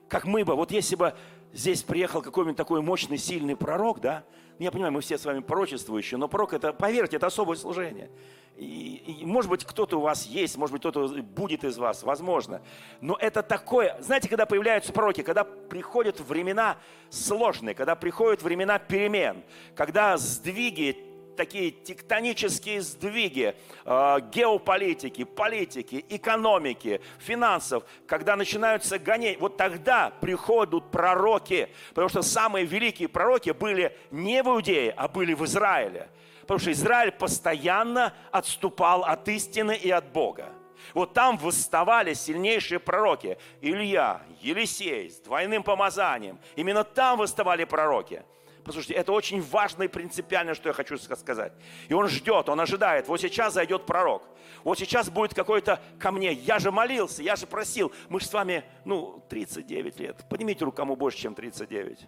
Как 0.07 0.25
мы 0.25 0.43
бы, 0.43 0.55
вот 0.55 0.71
если 0.71 0.95
бы 0.95 1.13
здесь 1.53 1.83
приехал 1.83 2.21
какой-нибудь 2.21 2.57
такой 2.57 2.81
мощный, 2.81 3.17
сильный 3.17 3.55
пророк, 3.55 3.99
да, 3.99 4.23
ну, 4.57 4.65
я 4.65 4.71
понимаю, 4.71 4.93
мы 4.93 5.01
все 5.01 5.17
с 5.17 5.25
вами 5.25 5.39
пророчествующие, 5.39 6.17
но 6.17 6.27
пророк 6.27 6.53
это, 6.53 6.71
поверьте, 6.71 7.17
это 7.17 7.27
особое 7.27 7.57
служение. 7.57 8.11
И, 8.57 9.17
и, 9.21 9.25
может 9.25 9.49
быть, 9.49 9.65
кто-то 9.65 9.97
у 9.97 10.01
вас 10.01 10.27
есть, 10.27 10.55
может 10.55 10.73
быть, 10.73 10.81
кто-то 10.81 11.07
будет 11.23 11.63
из 11.63 11.79
вас, 11.79 12.03
возможно. 12.03 12.61
Но 12.99 13.17
это 13.19 13.41
такое, 13.41 13.97
знаете, 14.01 14.29
когда 14.29 14.45
появляются 14.45 14.93
пророки, 14.93 15.23
когда 15.23 15.43
приходят 15.43 16.19
времена 16.19 16.77
сложные, 17.09 17.73
когда 17.73 17.95
приходят 17.95 18.43
времена 18.43 18.77
перемен, 18.77 19.43
когда 19.73 20.15
сдвиги, 20.17 20.95
такие 21.41 21.71
тектонические 21.71 22.81
сдвиги 22.81 23.55
э, 23.83 24.19
геополитики, 24.31 25.23
политики, 25.23 26.05
экономики, 26.07 27.01
финансов, 27.17 27.83
когда 28.05 28.35
начинаются 28.35 28.99
гонения, 28.99 29.39
вот 29.39 29.57
тогда 29.57 30.11
приходят 30.21 30.91
пророки, 30.91 31.69
потому 31.89 32.09
что 32.09 32.21
самые 32.21 32.65
великие 32.65 33.07
пророки 33.07 33.49
были 33.49 33.97
не 34.11 34.43
в 34.43 34.49
Иудее, 34.49 34.91
а 34.95 35.07
были 35.07 35.33
в 35.33 35.43
Израиле. 35.45 36.09
Потому 36.41 36.59
что 36.59 36.71
Израиль 36.73 37.11
постоянно 37.11 38.13
отступал 38.31 39.03
от 39.03 39.27
истины 39.27 39.75
и 39.75 39.89
от 39.89 40.11
Бога. 40.11 40.53
Вот 40.93 41.13
там 41.13 41.37
восставали 41.37 42.13
сильнейшие 42.13 42.79
пророки. 42.79 43.39
Илья, 43.61 44.21
Елисей 44.41 45.09
с 45.09 45.17
двойным 45.17 45.63
помазанием. 45.63 46.37
Именно 46.55 46.83
там 46.83 47.17
восставали 47.17 47.63
пророки. 47.63 48.21
Послушайте, 48.63 48.93
это 48.93 49.11
очень 49.11 49.41
важно 49.41 49.83
и 49.83 49.87
принципиально, 49.87 50.53
что 50.53 50.69
я 50.69 50.73
хочу 50.73 50.97
сказать. 50.97 51.53
И 51.87 51.93
он 51.93 52.07
ждет, 52.07 52.47
он 52.47 52.59
ожидает. 52.59 53.07
Вот 53.07 53.19
сейчас 53.19 53.53
зайдет 53.53 53.85
пророк. 53.85 54.23
Вот 54.63 54.77
сейчас 54.77 55.09
будет 55.09 55.33
какой-то 55.33 55.79
ко 55.99 56.11
мне. 56.11 56.31
Я 56.33 56.59
же 56.59 56.71
молился, 56.71 57.23
я 57.23 57.35
же 57.35 57.47
просил. 57.47 57.91
Мы 58.09 58.19
же 58.19 58.27
с 58.27 58.33
вами, 58.33 58.63
ну, 58.85 59.23
39 59.29 59.99
лет. 59.99 60.25
Поднимите 60.29 60.63
руку, 60.65 60.77
кому 60.77 60.95
больше, 60.95 61.17
чем 61.17 61.33
39. 61.33 62.07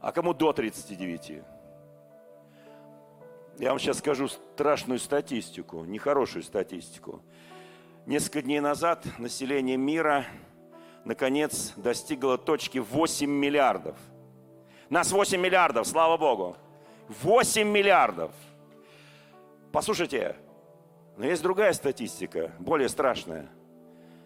А 0.00 0.12
кому 0.12 0.34
до 0.34 0.52
39. 0.52 1.42
Я 3.58 3.70
вам 3.70 3.78
сейчас 3.78 3.98
скажу 3.98 4.26
страшную 4.28 4.98
статистику, 4.98 5.84
нехорошую 5.84 6.42
статистику. 6.42 7.22
Несколько 8.04 8.42
дней 8.42 8.58
назад 8.58 9.06
население 9.18 9.76
мира 9.76 10.26
наконец 11.04 11.72
достигло 11.76 12.36
точки 12.36 12.78
8 12.78 13.30
миллиардов. 13.30 13.96
Нас 14.90 15.12
8 15.12 15.40
миллиардов, 15.40 15.86
слава 15.86 16.16
Богу. 16.16 16.56
8 17.08 17.68
миллиардов. 17.68 18.30
Послушайте, 19.72 20.36
но 21.16 21.26
есть 21.26 21.42
другая 21.42 21.72
статистика, 21.72 22.52
более 22.58 22.88
страшная. 22.88 23.48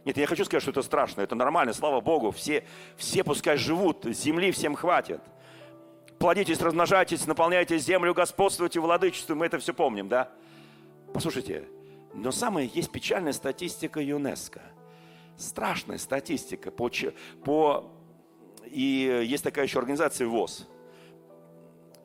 Нет, 0.04 0.16
я 0.16 0.26
хочу 0.26 0.44
сказать, 0.44 0.62
что 0.62 0.70
это 0.70 0.82
страшно, 0.82 1.22
это 1.22 1.34
нормально, 1.34 1.72
слава 1.72 2.00
Богу, 2.00 2.30
все, 2.30 2.64
все 2.96 3.24
пускай 3.24 3.56
живут, 3.56 4.04
земли 4.04 4.50
всем 4.52 4.74
хватит– 4.74 5.20
плодитесь, 6.18 6.60
размножайтесь, 6.60 7.26
наполняйте 7.26 7.78
землю, 7.78 8.14
господствуйте, 8.14 8.80
владычествуйте. 8.80 9.38
Мы 9.38 9.46
это 9.46 9.58
все 9.58 9.72
помним, 9.72 10.08
да? 10.08 10.30
Послушайте, 11.14 11.68
но 12.12 12.32
самая 12.32 12.64
есть 12.64 12.90
печальная 12.90 13.32
статистика 13.32 14.00
ЮНЕСКО. 14.00 14.60
Страшная 15.36 15.98
статистика. 15.98 16.70
По, 16.70 16.90
по, 17.44 17.90
и 18.66 19.24
есть 19.26 19.44
такая 19.44 19.64
еще 19.64 19.78
организация 19.78 20.26
ВОЗ. 20.26 20.66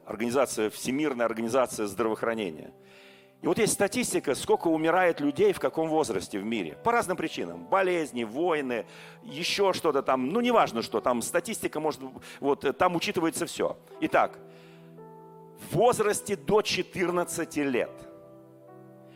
Организация, 0.05 0.69
Всемирная 0.69 1.25
организация 1.25 1.87
здравоохранения– 1.87 2.71
и 3.43 3.47
вот 3.47 3.59
есть 3.59 3.73
статистика, 3.73 4.35
сколько 4.35 4.69
умирает 4.69 5.19
людей 5.19 5.51
в 5.51 5.59
каком 5.59 5.89
возрасте 5.89 6.39
в 6.39 6.45
мире. 6.45 6.77
По 6.81 6.93
разным 6.93 7.17
причинам. 7.17 7.65
Болезни, 7.65 8.23
войны, 8.23 8.85
еще 9.21 9.73
что-то 9.73 10.01
там. 10.01 10.29
Ну, 10.29 10.39
неважно 10.39 10.81
что. 10.81 11.01
Там 11.01 11.21
статистика 11.21 11.81
может... 11.81 11.99
Вот 12.39 12.65
там 12.77 12.95
учитывается 12.95 13.45
все. 13.45 13.77
Итак, 13.99 14.39
в 15.69 15.75
возрасте 15.75 16.37
до 16.37 16.61
14 16.61 17.57
лет 17.57 17.91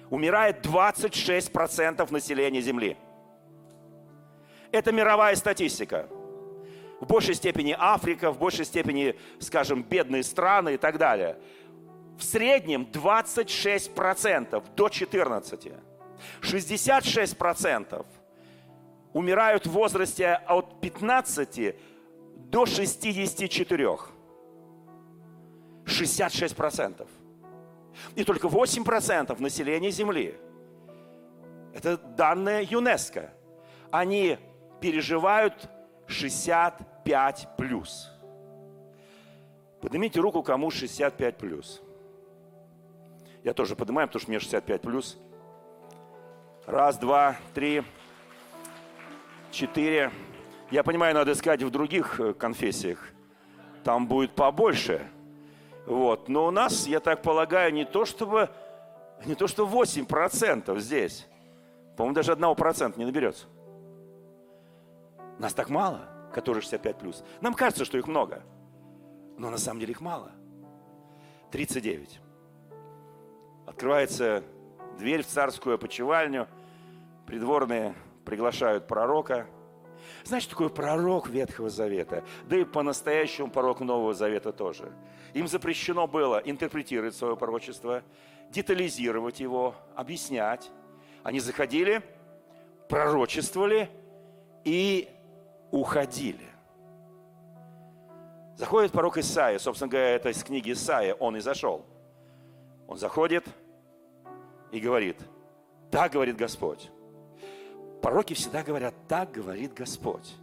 умирает 0.09 0.65
26% 0.65 2.11
населения 2.11 2.59
Земли. 2.59 2.97
Это 4.73 4.91
мировая 4.91 5.37
статистика. 5.37 6.09
В 6.99 7.05
большей 7.05 7.35
степени 7.35 7.75
Африка, 7.77 8.31
в 8.31 8.39
большей 8.39 8.65
степени, 8.65 9.15
скажем, 9.39 9.83
бедные 9.83 10.23
страны 10.23 10.73
и 10.75 10.77
так 10.77 10.97
далее– 10.97 11.37
в 12.17 12.23
среднем 12.23 12.87
26% 12.91 14.63
до 14.75 14.87
14%. 14.87 15.79
66% 16.41 18.05
умирают 19.13 19.67
в 19.67 19.71
возрасте 19.71 20.33
от 20.33 20.81
15 20.81 21.75
до 22.35 22.65
64. 22.65 23.97
66%. 25.85 27.07
И 28.15 28.23
только 28.23 28.47
8% 28.47 29.41
населения 29.41 29.91
Земли. 29.91 30.35
Это 31.73 31.97
данные 31.97 32.63
ЮНЕСКО. 32.63 33.31
Они 33.91 34.37
переживают 34.81 35.69
65 36.07 37.47
плюс. 37.57 38.11
Поднимите 39.81 40.19
руку, 40.19 40.41
кому 40.41 40.71
65 40.71 41.37
плюс. 41.37 41.81
Я 43.43 43.53
тоже 43.53 43.75
поднимаю, 43.75 44.07
потому 44.07 44.21
что 44.21 44.31
мне 44.31 44.39
65 44.39 44.81
плюс. 44.81 45.17
Раз, 46.65 46.97
два, 46.97 47.37
три, 47.53 47.83
четыре. 49.51 50.11
Я 50.71 50.83
понимаю, 50.83 51.15
надо 51.15 51.31
искать 51.31 51.63
в 51.63 51.69
других 51.69 52.19
э, 52.19 52.33
конфессиях. 52.33 52.99
Там 53.83 54.07
будет 54.07 54.35
побольше. 54.35 55.07
Вот. 55.85 56.27
Но 56.27 56.47
у 56.47 56.51
нас, 56.51 56.87
я 56.87 56.99
так 56.99 57.21
полагаю, 57.21 57.73
не 57.73 57.85
то 57.85 58.03
чтобы, 58.03 58.49
не 59.25 59.35
то 59.35 59.47
что 59.47 59.65
8% 59.65 60.77
здесь. 60.79 61.25
По-моему, 61.95 62.15
даже 62.15 62.33
1% 62.33 62.97
не 62.97 63.05
наберется. 63.05 63.47
Нас 65.39 65.53
так 65.53 65.69
мало, 65.69 66.07
которые 66.33 66.61
65 66.61 66.97
плюс. 66.97 67.23
Нам 67.41 67.53
кажется, 67.53 67.85
что 67.85 67.97
их 67.97 68.07
много. 68.07 68.43
Но 69.37 69.49
на 69.49 69.57
самом 69.57 69.79
деле 69.79 69.91
их 69.91 70.01
мало. 70.01 70.31
39. 71.51 72.19
Открывается 73.65 74.43
дверь 74.97 75.21
в 75.23 75.27
царскую 75.27 75.75
опочивальню, 75.75 76.47
придворные 77.25 77.93
приглашают 78.25 78.87
пророка. 78.87 79.47
Знаешь, 80.23 80.43
что 80.43 80.51
такое 80.51 80.69
пророк 80.69 81.29
Ветхого 81.29 81.69
Завета? 81.69 82.23
Да 82.47 82.57
и 82.57 82.63
по-настоящему 82.63 83.49
пророк 83.49 83.81
Нового 83.81 84.13
Завета 84.13 84.51
тоже. 84.51 84.91
Им 85.33 85.47
запрещено 85.47 86.07
было 86.07 86.37
интерпретировать 86.37 87.15
свое 87.15 87.35
пророчество, 87.37 88.03
детализировать 88.49 89.39
его, 89.39 89.75
объяснять. 89.95 90.71
Они 91.23 91.39
заходили, 91.39 92.01
пророчествовали 92.89 93.89
и 94.63 95.09
уходили. 95.71 96.45
Заходит 98.55 98.91
пророк 98.91 99.17
Исаия, 99.17 99.59
собственно 99.59 99.89
говоря, 99.89 100.09
это 100.09 100.29
из 100.29 100.43
книги 100.43 100.71
Исаия, 100.71 101.13
он 101.13 101.37
и 101.37 101.39
зашел– 101.39 101.85
он 102.87 102.97
заходит 102.97 103.45
и 104.71 104.79
говорит, 104.79 105.17
так 105.91 106.13
говорит 106.13 106.37
Господь. 106.37 106.89
Пророки 108.01 108.33
всегда 108.33 108.63
говорят, 108.63 108.95
так 109.07 109.31
говорит 109.31 109.73
Господь. 109.73 110.35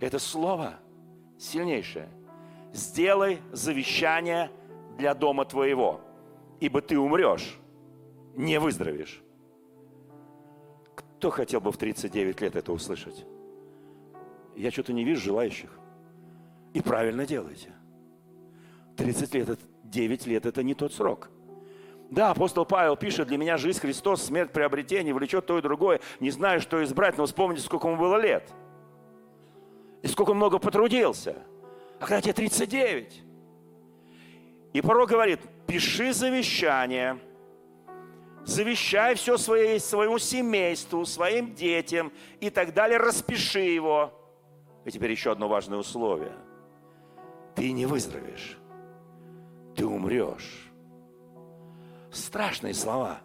Это 0.00 0.18
слово 0.18 0.74
сильнейшее. 1.38 2.08
Сделай 2.72 3.40
завещание 3.52 4.50
для 4.96 5.14
дома 5.14 5.44
твоего, 5.44 6.00
ибо 6.60 6.80
ты 6.80 6.98
умрешь, 6.98 7.58
не 8.34 8.58
выздоровеешь. 8.58 9.22
Кто 10.94 11.30
хотел 11.30 11.60
бы 11.60 11.70
в 11.70 11.76
39 11.76 12.40
лет 12.40 12.56
это 12.56 12.72
услышать? 12.72 13.26
Я 14.56 14.70
что-то 14.70 14.92
не 14.92 15.04
вижу 15.04 15.22
желающих. 15.22 15.70
И 16.72 16.80
правильно 16.80 17.26
делаете. 17.26 17.72
30 18.96 19.34
лет, 19.34 19.58
9 19.84 20.26
лет– 20.26 20.46
это 20.46 20.62
не 20.62 20.74
тот 20.74 20.92
срок. 20.92 21.30
Да, 22.10 22.30
апостол 22.30 22.64
Павел 22.64 22.96
пишет, 22.96 23.28
для 23.28 23.38
меня 23.38 23.56
жизнь 23.56 23.80
Христос, 23.80 24.22
смерть 24.22 24.52
приобретение, 24.52 25.14
влечет 25.14 25.46
то 25.46 25.58
и 25.58 25.62
другое. 25.62 26.00
Не 26.20 26.30
знаю, 26.30 26.60
что 26.60 26.82
избрать, 26.84 27.18
но 27.18 27.26
вспомните, 27.26 27.62
сколько 27.62 27.88
ему 27.88 27.98
было 27.98 28.16
лет. 28.16 28.48
И 30.02 30.06
сколько 30.06 30.34
много 30.34 30.58
потрудился. 30.58 31.36
А 31.98 32.06
когда 32.06 32.20
тебе 32.20 32.34
39. 32.34 33.22
И 34.74 34.80
порой 34.80 35.06
говорит, 35.06 35.40
пиши 35.66 36.12
завещание, 36.12 37.18
завещай 38.44 39.14
все 39.14 39.38
своей, 39.38 39.80
своему 39.80 40.18
семейству, 40.18 41.06
своим 41.06 41.54
детям 41.54 42.12
и 42.40 42.50
так 42.50 42.74
далее, 42.74 42.98
распиши 42.98 43.60
его. 43.60 44.12
И 44.84 44.90
теперь 44.90 45.10
еще 45.10 45.32
одно 45.32 45.48
важное 45.48 45.78
условие. 45.78 46.32
Ты 47.54 47.72
не 47.72 47.86
выздоровеешь, 47.86 48.58
ты 49.76 49.86
умрешь 49.86 50.64
страшные 52.14 52.74
слова. 52.74 53.20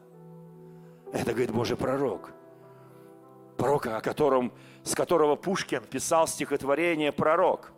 Это, 1.13 1.31
говорит 1.31 1.51
Божий 1.51 1.77
пророк. 1.77 2.31
Пророк, 3.57 3.87
о 3.87 4.01
котором, 4.01 4.53
с 4.83 4.95
которого 4.95 5.35
Пушкин 5.35 5.83
писал 5.83 6.27
стихотворение 6.27 7.11
«Пророк». 7.11 7.71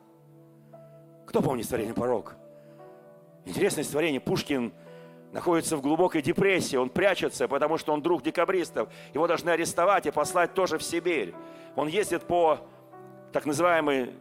Кто 1.25 1.41
помнит 1.41 1.65
стихотворение 1.65 1.93
«Пророк»? 1.93 2.35
Интересное 3.45 3.83
стихотворение. 3.83 4.19
Пушкин 4.19 4.73
находится 5.31 5.77
в 5.77 5.81
глубокой 5.81 6.21
депрессии, 6.21 6.75
он 6.75 6.89
прячется, 6.89 7.47
потому 7.47 7.77
что 7.77 7.93
он 7.93 8.01
друг 8.01 8.21
декабристов. 8.21 8.89
Его 9.13 9.27
должны 9.27 9.49
арестовать 9.49 10.05
и 10.05 10.11
послать 10.11 10.53
тоже 10.53 10.77
в 10.77 10.83
Сибирь. 10.83 11.33
Он 11.75 11.87
ездит 11.87 12.23
по 12.23 12.59
так 13.31 13.45
называемой 13.45 14.13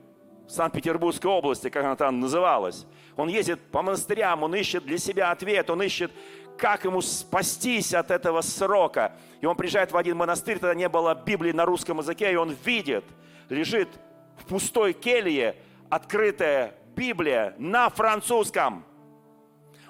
Санкт-Петербургской 0.49 1.31
области, 1.31 1.69
как 1.69 1.85
она 1.85 1.97
там 1.97 2.21
называлась. 2.21 2.87
Он 3.17 3.29
ездит 3.29 3.61
по 3.71 3.83
монастырям, 3.83 4.43
он 4.43 4.55
ищет 4.55 4.85
для 4.85 4.99
себя 4.99 5.31
ответ, 5.31 5.71
он 5.71 5.83
ищет 5.83 6.11
как 6.59 6.85
ему 6.85 7.01
спастись 7.01 7.95
от 7.95 8.11
этого 8.11 8.43
срока. 8.43 9.17
И 9.41 9.47
он 9.47 9.57
приезжает 9.57 9.93
в 9.93 9.97
один 9.97 10.19
монастырь, 10.19 10.59
тогда 10.59 10.75
не 10.75 10.89
было 10.89 11.15
Библии 11.15 11.53
на 11.53 11.65
русском 11.65 11.99
языке, 11.99 12.33
и 12.33 12.37
он 12.37 12.55
видит, 12.65 13.05
лежит 13.49 13.89
в 14.37 14.45
пустой 14.45 14.93
келье 14.93 15.57
открытая 15.89 16.75
Библия 16.95 17.55
на 17.57 17.89
французском. 17.89 18.85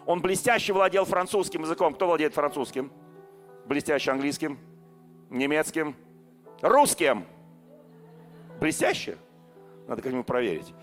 Он 0.06 0.20
блестяще 0.20 0.72
владел 0.72 1.04
французским 1.04 1.62
языком. 1.62 1.94
Кто 1.94 2.06
владеет 2.06 2.34
французским? 2.34 2.92
Блестяще 3.66 4.12
английским? 4.12 4.58
немецким, 5.30 5.96
русским. 6.60 7.24
Блестяще. 8.60 9.16
Надо 9.88 10.02
как-нибудь 10.02 10.26
проверить. 10.26 10.74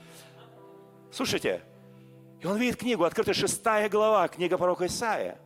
Слушайте, 1.11 1.61
и 2.41 2.45
он 2.45 2.57
видит 2.57 2.77
книгу, 2.77 3.03
открытая 3.03 3.33
шестая 3.33 3.89
глава, 3.89 4.27
книга 4.27 4.57
пророка 4.57 4.87
Исаия. 4.87 5.39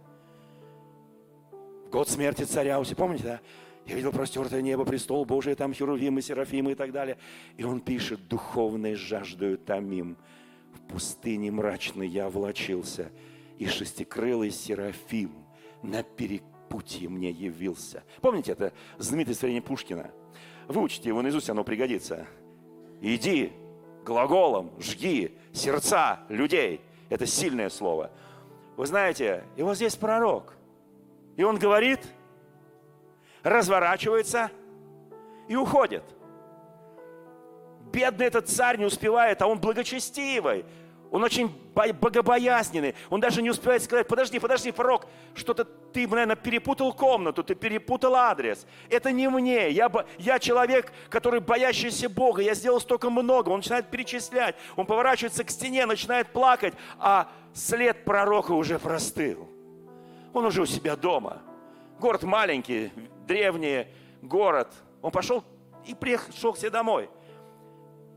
Год 1.91 2.09
смерти 2.09 2.43
царя, 2.43 2.79
вы 2.79 2.95
помните, 2.95 3.23
да? 3.23 3.39
Я 3.85 3.95
видел 3.95 4.11
простертое 4.11 4.61
небо, 4.61 4.85
престол 4.85 5.25
Божий, 5.25 5.55
там 5.55 5.73
херувимы, 5.73 6.21
серафимы 6.21 6.71
и 6.71 6.75
так 6.75 6.91
далее. 6.91 7.17
И 7.57 7.63
он 7.63 7.81
пишет, 7.81 8.27
духовной 8.27 8.95
жаждою 8.95 9.57
томим. 9.57 10.17
В 10.73 10.93
пустыне 10.93 11.51
мрачной 11.51 12.07
я 12.07 12.29
влачился, 12.29 13.11
и 13.57 13.67
шестикрылый 13.67 14.51
серафим 14.51 15.33
на 15.81 16.03
перепутье 16.03 17.09
мне 17.09 17.31
явился. 17.31 18.03
Помните 18.21 18.53
это 18.53 18.71
знаменитое 18.97 19.35
строение 19.35 19.61
Пушкина? 19.61 20.11
Выучите 20.67 21.09
его 21.09 21.21
наизусть, 21.21 21.49
оно 21.49 21.63
пригодится. 21.63 22.27
Иди 23.01 23.51
глаголом, 24.05 24.71
жги 24.79 25.37
сердца 25.53 26.19
людей. 26.29 26.81
Это 27.09 27.25
сильное 27.25 27.69
слово. 27.69 28.11
Вы 28.77 28.85
знаете, 28.85 29.43
и 29.57 29.63
вот 29.63 29.75
здесь 29.75 29.95
пророк. 29.95 30.53
И 31.35 31.43
он 31.43 31.57
говорит– 31.57 31.99
разворачивается 33.43 34.51
и 35.47 35.55
уходит. 35.55 36.03
Бедный 37.91 38.27
этот 38.27 38.47
царь 38.47 38.77
не 38.77 38.85
успевает, 38.85 39.41
а 39.41 39.47
он 39.47 39.59
благочестивый. 39.59 40.65
Он 41.11 41.25
очень 41.25 41.53
богобоязненный. 41.75 42.95
Он 43.09 43.19
даже 43.19 43.41
не 43.41 43.49
успевает 43.49 43.83
сказать, 43.83 44.07
подожди, 44.07 44.39
подожди, 44.39 44.71
пророк, 44.71 45.07
что-то 45.35 45.65
ты, 45.65 46.07
наверное, 46.07 46.37
перепутал 46.37 46.93
комнату, 46.93 47.43
ты 47.43 47.53
перепутал 47.53 48.15
адрес. 48.15 48.65
Это 48.89 49.11
не 49.11 49.27
мне. 49.27 49.69
Я, 49.71 49.91
я 50.17 50.39
человек, 50.39 50.93
который 51.09 51.41
боящийся 51.41 52.07
Бога. 52.07 52.41
Я 52.41 52.53
сделал 52.53 52.79
столько 52.79 53.09
много. 53.09 53.49
Он 53.49 53.57
начинает 53.57 53.91
перечислять. 53.91 54.55
Он 54.77 54.85
поворачивается 54.85 55.43
к 55.43 55.49
стене, 55.49 55.85
начинает 55.85 56.29
плакать. 56.29 56.73
А 56.97 57.29
след 57.53 58.05
пророка 58.05 58.53
уже 58.53 58.79
простыл. 58.79 59.49
Он 60.33 60.45
уже 60.45 60.61
у 60.61 60.65
себя 60.65 60.95
дома. 60.95 61.41
Город 61.99 62.23
маленький, 62.23 62.89
древний 63.27 63.87
город. 64.21 64.69
Он 65.01 65.11
пошел 65.11 65.43
и 65.85 65.93
пришел 65.93 66.53
к 66.53 66.57
себе 66.57 66.69
домой. 66.69 67.09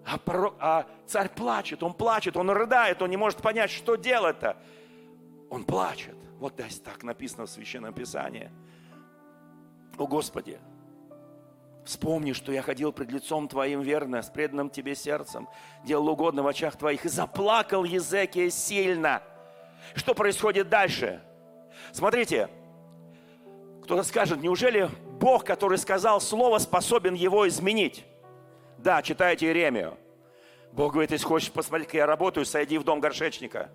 А, 0.06 0.18
пророк, 0.18 0.54
а 0.60 0.86
царь 1.06 1.30
плачет, 1.30 1.82
он 1.82 1.94
плачет, 1.94 2.36
он 2.36 2.50
рыдает, 2.50 3.00
он 3.00 3.10
не 3.10 3.16
может 3.16 3.40
понять, 3.40 3.70
что 3.70 3.96
делать-то. 3.96 4.56
Он 5.50 5.64
плачет. 5.64 6.16
Вот 6.38 6.56
так 6.56 7.02
написано 7.02 7.46
в 7.46 7.50
Священном 7.50 7.94
Писании. 7.94 8.50
О 9.96 10.06
Господи, 10.06 10.58
вспомни, 11.84 12.32
что 12.32 12.52
я 12.52 12.60
ходил 12.60 12.92
пред 12.92 13.12
лицом 13.12 13.48
Твоим 13.48 13.80
верно, 13.80 14.20
с 14.20 14.28
преданным 14.28 14.68
Тебе 14.68 14.94
сердцем, 14.94 15.48
делал 15.84 16.08
угодно 16.08 16.42
в 16.42 16.48
очах 16.48 16.76
Твоих, 16.76 17.04
и 17.06 17.08
заплакал 17.08 17.84
Езекия 17.84 18.50
сильно. 18.50 19.22
Что 19.94 20.14
происходит 20.14 20.68
дальше? 20.68 21.22
Смотрите, 21.92 22.50
кто-то 23.84 24.02
скажет, 24.02 24.42
неужели 24.42 24.90
Бог, 25.20 25.44
который 25.44 25.78
сказал 25.78 26.20
слово, 26.20 26.58
способен 26.58 27.14
его 27.14 27.46
изменить? 27.48 28.04
Да, 28.84 29.00
читайте 29.00 29.46
Иеремию. 29.46 29.96
Бог 30.72 30.92
говорит, 30.92 31.10
если 31.10 31.24
хочешь 31.24 31.50
посмотреть, 31.50 31.88
как 31.88 31.94
я 31.94 32.06
работаю, 32.06 32.44
сойди 32.44 32.76
в 32.76 32.84
дом 32.84 33.00
горшечника. 33.00 33.70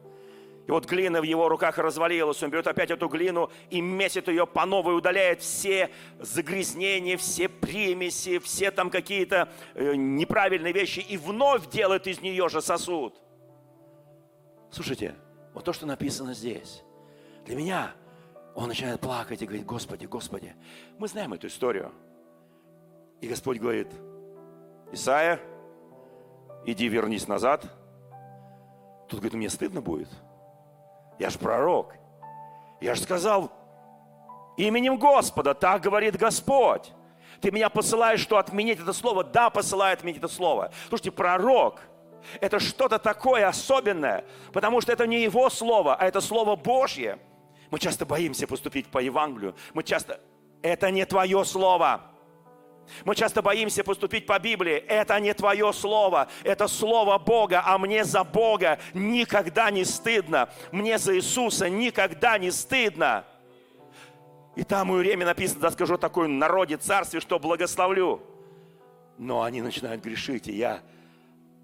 И 0.67 0.71
вот 0.71 0.85
глина 0.85 1.19
в 1.19 1.23
его 1.23 1.49
руках 1.49 1.79
развалилась. 1.79 2.43
Он 2.43 2.51
берет 2.51 2.67
опять 2.67 2.91
эту 2.91 3.07
глину 3.07 3.49
и 3.71 3.81
месит 3.81 4.27
ее 4.27 4.45
по 4.45 4.67
новой, 4.67 4.95
удаляет 4.95 5.41
все 5.41 5.89
загрязнения, 6.19 7.17
все 7.17 7.49
примеси, 7.49 8.37
все 8.37 8.69
там 8.69 8.91
какие-то 8.91 9.49
э, 9.73 9.95
неправильные 9.95 10.73
вещи 10.73 10.99
и 10.99 11.17
вновь 11.17 11.67
делает 11.69 12.05
из 12.05 12.21
нее 12.21 12.47
же 12.47 12.61
сосуд. 12.61 13.19
Слушайте, 14.69 15.15
вот 15.55 15.65
то, 15.65 15.73
что 15.73 15.87
написано 15.87 16.35
здесь, 16.35 16.83
для 17.47 17.55
меня 17.55 17.93
он 18.53 18.67
начинает 18.67 19.01
плакать 19.01 19.41
и 19.41 19.47
говорит, 19.47 19.65
Господи, 19.65 20.05
Господи. 20.05 20.53
Мы 20.99 21.07
знаем 21.07 21.33
эту 21.33 21.47
историю. 21.47 21.91
И 23.21 23.27
Господь 23.27 23.57
говорит, 23.57 23.87
Исайя, 24.91 25.39
иди 26.65 26.87
вернись 26.87 27.27
назад. 27.27 27.63
Тут 29.07 29.19
говорит, 29.19 29.33
мне 29.33 29.49
стыдно 29.49 29.81
будет. 29.81 30.09
Я 31.17 31.29
же 31.29 31.39
пророк. 31.39 31.95
Я 32.81 32.95
же 32.95 33.01
сказал, 33.01 33.51
именем 34.57 34.97
Господа, 34.97 35.53
так 35.53 35.81
говорит 35.81 36.15
Господь. 36.17 36.93
Ты 37.41 37.51
меня 37.51 37.69
посылаешь, 37.69 38.19
что 38.19 38.37
отменить 38.37 38.79
это 38.79 38.93
слово? 38.93 39.23
Да, 39.23 39.49
посылает 39.49 39.99
отменить 39.99 40.19
это 40.19 40.27
слово. 40.27 40.71
Слушайте, 40.87 41.11
пророк– 41.11 41.79
это 42.41 42.59
что-то 42.59 42.99
такое 42.99 43.47
особенное, 43.47 44.25
потому 44.53 44.81
что 44.81 44.91
это 44.91 45.07
не 45.07 45.21
его 45.21 45.49
слово, 45.49 45.95
а 45.95 46.05
это 46.05 46.21
слово 46.21 46.55
Божье– 46.55 47.19
мы 47.71 47.79
часто 47.79 48.05
боимся 48.05 48.47
поступить 48.47 48.87
по 48.87 48.99
Евангелию. 48.99 49.55
Мы 49.73 49.83
часто... 49.83 50.19
Это 50.61 50.91
не 50.91 51.05
твое 51.05 51.45
слово. 51.45 52.01
Мы 53.05 53.15
часто 53.15 53.41
боимся 53.41 53.83
поступить 53.83 54.25
по 54.25 54.37
Библии. 54.39 54.75
Это 54.75 55.19
не 55.19 55.33
твое 55.33 55.71
слово, 55.73 56.27
это 56.43 56.67
слово 56.67 57.17
Бога, 57.17 57.61
а 57.65 57.77
мне 57.77 58.03
за 58.03 58.23
Бога 58.23 58.79
никогда 58.93 59.71
не 59.71 59.85
стыдно. 59.85 60.49
Мне 60.71 60.97
за 60.97 61.15
Иисуса 61.15 61.69
никогда 61.69 62.37
не 62.37 62.51
стыдно. 62.51 63.25
И 64.55 64.63
там 64.63 64.91
у 64.91 64.95
время 64.95 65.25
написано, 65.25 65.61
да 65.61 65.71
скажу 65.71 65.97
такой 65.97 66.27
народе 66.27 66.77
царстве, 66.77 67.19
что 67.19 67.39
благословлю. 67.39 68.21
Но 69.17 69.43
они 69.43 69.61
начинают 69.61 70.03
грешить, 70.03 70.47
и 70.47 70.53
я 70.53 70.81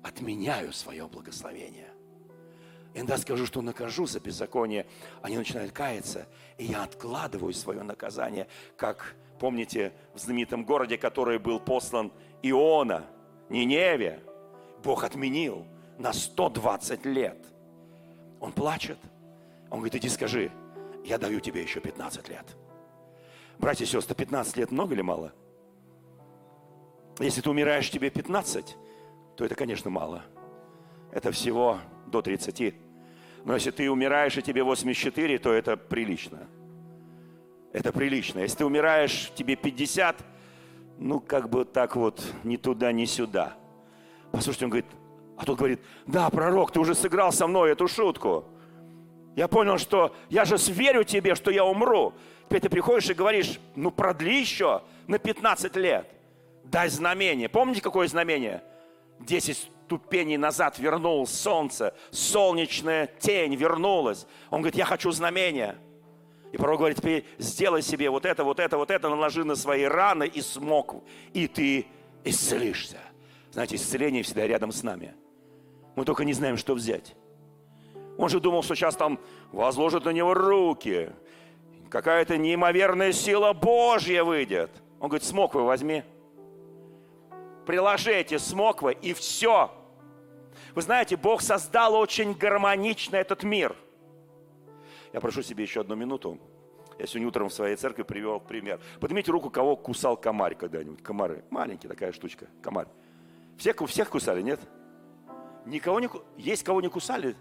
отменяю 0.03 0.71
свое 0.71 1.07
благословение. 1.07 1.89
Иногда 2.93 3.17
скажу, 3.17 3.45
что 3.45 3.61
накажу 3.61 4.05
за 4.05 4.21
беззаконие, 4.21 4.85
они 5.21 5.37
начинают 5.37 5.73
каяться, 5.73 6.27
и 6.57 6.65
я 6.65 6.83
откладываю 6.83 7.53
свое 7.53 7.83
наказание, 7.83 8.47
как, 8.77 9.15
помните, 9.39 9.93
в 10.13 10.19
знаменитом 10.19 10.63
городе, 10.63 10.97
который 10.97 11.39
был 11.39 11.59
послан 11.59 12.11
Иона, 12.41 13.05
Ниневе, 13.49 14.21
Бог 14.83 15.03
отменил 15.03 15.65
на 15.97 16.13
120 16.13 17.05
лет. 17.05 17.37
Он 18.39 18.51
плачет. 18.51 18.97
Он 19.69 19.79
говорит, 19.79 19.95
иди 19.95 20.09
скажи, 20.09 20.51
я 21.03 21.17
даю 21.17 21.39
тебе 21.39 21.61
еще 21.61 21.79
15 21.79 22.29
лет. 22.29 22.45
Братья 23.57 23.85
и 23.85 23.87
сестры, 23.87 24.15
15 24.15 24.57
лет 24.57 24.71
много 24.71 24.93
или 24.93 25.01
мало? 25.01 25.33
Если 27.19 27.41
ты 27.41 27.49
умираешь 27.49 27.89
тебе 27.89 28.09
15, 28.09 28.75
то 29.37 29.45
это, 29.45 29.55
конечно, 29.55 29.89
мало. 29.89 30.23
Это 31.11 31.31
всего 31.31 31.79
до 32.07 32.21
30. 32.21 32.75
Но 33.45 33.53
если 33.53 33.71
ты 33.71 33.89
умираешь, 33.89 34.37
и 34.37 34.41
тебе 34.41 34.63
84, 34.63 35.37
то 35.39 35.53
это 35.53 35.77
прилично. 35.77 36.47
Это 37.75 37.91
прилично. 37.91 38.39
Если 38.39 38.59
ты 38.59 38.65
умираешь, 38.65 39.33
тебе 39.35 39.57
50, 39.57 40.15
ну, 40.97 41.19
как 41.19 41.49
бы 41.49 41.65
так 41.65 41.97
вот, 41.97 42.23
ни 42.45 42.55
туда, 42.55 42.93
ни 42.93 43.03
сюда. 43.03 43.57
Послушайте, 44.31 44.63
он 44.63 44.69
говорит, 44.71 44.85
а 45.35 45.43
тот 45.43 45.57
говорит, 45.57 45.81
да, 46.07 46.29
пророк, 46.29 46.71
ты 46.71 46.79
уже 46.79 46.95
сыграл 46.95 47.33
со 47.33 47.47
мной 47.47 47.73
эту 47.73 47.89
шутку. 47.89 48.45
Я 49.35 49.49
понял, 49.49 49.77
что 49.77 50.15
я 50.29 50.45
же 50.45 50.55
верю 50.71 51.03
тебе, 51.03 51.35
что 51.35 51.51
я 51.51 51.65
умру. 51.65 52.13
Теперь 52.45 52.61
ты 52.61 52.69
приходишь 52.69 53.09
и 53.09 53.13
говоришь, 53.13 53.59
ну 53.75 53.91
продли 53.91 54.39
еще 54.39 54.81
на 55.07 55.19
15 55.19 55.75
лет. 55.75 56.07
Дай 56.63 56.87
знамение. 56.87 57.49
Помните, 57.49 57.81
какое 57.81 58.07
знамение? 58.07 58.63
10 59.19 59.69
ступеней 59.83 60.37
назад 60.37 60.79
вернулось 60.79 61.31
солнце, 61.31 61.93
солнечная 62.09 63.07
тень 63.19 63.53
вернулась. 63.55 64.27
Он 64.49 64.61
говорит, 64.61 64.77
я 64.77 64.85
хочу 64.85 65.11
знамения. 65.11 65.75
И 66.55 66.57
пророк 66.57 66.79
говорит, 66.79 66.99
теперь 66.99 67.25
сделай 67.37 67.81
себе 67.81 68.09
вот 68.09 68.25
это, 68.25 68.45
вот 68.45 68.61
это, 68.61 68.77
вот 68.77 68.89
это, 68.89 69.09
наложи 69.09 69.43
на 69.43 69.57
свои 69.57 69.83
раны 69.83 70.25
и 70.25 70.39
смог, 70.39 71.03
и 71.33 71.49
ты 71.49 71.85
исцелишься. 72.23 72.99
Знаете, 73.51 73.75
исцеление 73.75 74.23
всегда 74.23 74.47
рядом 74.47 74.71
с 74.71 74.81
нами. 74.81 75.13
Мы 75.97 76.05
только 76.05 76.23
не 76.23 76.31
знаем, 76.31 76.55
что 76.55 76.73
взять. 76.73 77.13
Он 78.17 78.29
же 78.29 78.39
думал, 78.39 78.63
что 78.63 78.73
сейчас 78.73 78.95
там 78.95 79.19
возложат 79.51 80.05
на 80.05 80.11
него 80.11 80.33
руки, 80.33 81.09
какая-то 81.89 82.37
неимоверная 82.37 83.11
сила 83.11 83.51
Божья 83.51 84.23
выйдет. 84.23 84.71
Он 85.01 85.09
говорит, 85.09 85.27
смог 85.27 85.55
вы 85.55 85.65
возьми 85.65 86.05
приложи 87.65 88.13
эти 88.13 88.37
смоквы, 88.37 88.93
и 88.93 89.13
все. 89.13 89.71
Вы 90.73 90.81
знаете, 90.81 91.17
Бог 91.17 91.41
создал 91.41 91.95
очень 91.95 92.33
гармонично 92.33 93.17
этот 93.17 93.43
мир. 93.43 93.75
Я 95.15 95.21
прошу 95.21 95.43
себе 95.43 95.63
еще 95.63 95.79
одну 95.79 95.95
минуту. 95.95 96.37
Я 96.99 97.07
сегодня 97.07 97.29
утром 97.29 97.47
в 97.47 97.53
своей 97.53 97.77
церкви 97.77 98.03
привел 98.03 98.41
пример. 98.41 98.81
Поднимите 98.99 99.31
руку, 99.31 99.49
кого 99.49 99.77
кусал 99.77 100.17
комарь 100.17 100.55
когда-нибудь. 100.55 101.01
Комары. 101.01 101.45
Маленький 101.49 101.87
такая 101.87 102.11
штучка. 102.11 102.47
Комарь. 102.61 102.87
Всех, 103.57 103.77
всех 103.87 104.09
кусали, 104.09 104.41
нет? 104.41 104.59
Никого 105.65 106.01
не 106.01 106.09
Есть 106.35 106.63
кого 106.63 106.81
не 106.81 106.89
кусали? 106.89 107.33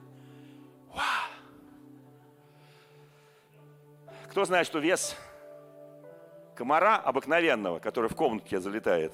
Кто 4.30 4.44
знает, 4.44 4.68
что 4.68 4.78
вес 4.78 5.16
комара 6.54 6.98
обыкновенного, 6.98 7.80
который 7.80 8.08
в 8.08 8.14
комнатке 8.14 8.60
залетает, 8.60 9.12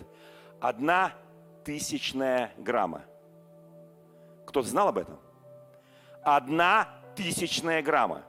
одна 0.60 1.14
тысячная 1.64 2.52
грамма. 2.58 3.06
Кто-то 4.44 4.68
знал 4.68 4.88
об 4.88 4.98
этом? 4.98 5.18
Одна 6.22 6.90
тысячная 7.16 7.82
грамма. 7.82 8.26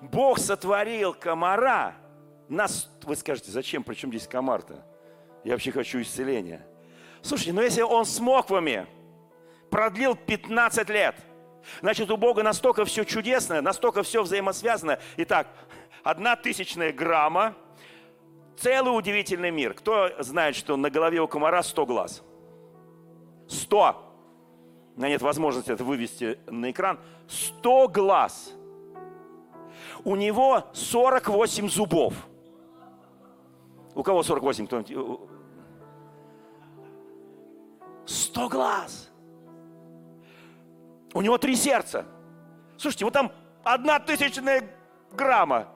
Бог 0.00 0.38
сотворил 0.38 1.14
комара. 1.14 1.94
Нас, 2.48 2.90
вы 3.02 3.16
скажете, 3.16 3.50
зачем, 3.50 3.82
причем 3.82 4.10
здесь 4.10 4.26
комар-то? 4.26 4.84
Я 5.44 5.52
вообще 5.52 5.72
хочу 5.72 6.00
исцеления. 6.00 6.66
Слушайте, 7.22 7.52
ну 7.52 7.62
если 7.62 7.82
он 7.82 8.04
смог 8.04 8.50
вами, 8.50 8.86
продлил 9.70 10.14
15 10.14 10.88
лет, 10.90 11.16
значит 11.80 12.10
у 12.10 12.16
Бога 12.16 12.42
настолько 12.42 12.84
все 12.84 13.04
чудесное, 13.04 13.62
настолько 13.62 14.02
все 14.02 14.22
взаимосвязано. 14.22 14.98
Итак, 15.16 15.48
одна 16.02 16.36
тысячная 16.36 16.92
грамма, 16.92 17.54
целый 18.56 18.96
удивительный 18.96 19.50
мир. 19.50 19.74
Кто 19.74 20.10
знает, 20.18 20.54
что 20.56 20.76
на 20.76 20.90
голове 20.90 21.20
у 21.20 21.28
комара 21.28 21.62
100 21.62 21.86
глаз? 21.86 22.22
100. 23.48 24.00
У 24.96 25.00
нет 25.00 25.22
возможности 25.22 25.70
это 25.70 25.84
вывести 25.84 26.38
на 26.46 26.70
экран. 26.70 26.98
100 27.28 27.88
глаз. 27.88 28.52
У 30.04 30.16
него 30.16 30.64
48 30.72 31.68
зубов. 31.68 32.14
У 33.94 34.02
кого 34.02 34.22
48? 34.22 34.66
Кто-нибудь? 34.66 35.20
100 38.06 38.48
глаз. 38.48 39.10
У 41.14 41.22
него 41.22 41.38
три 41.38 41.56
сердца. 41.56 42.04
Слушайте, 42.76 43.04
вот 43.04 43.14
там 43.14 43.32
одна 43.62 43.98
тысячная 43.98 44.68
грамма. 45.12 45.68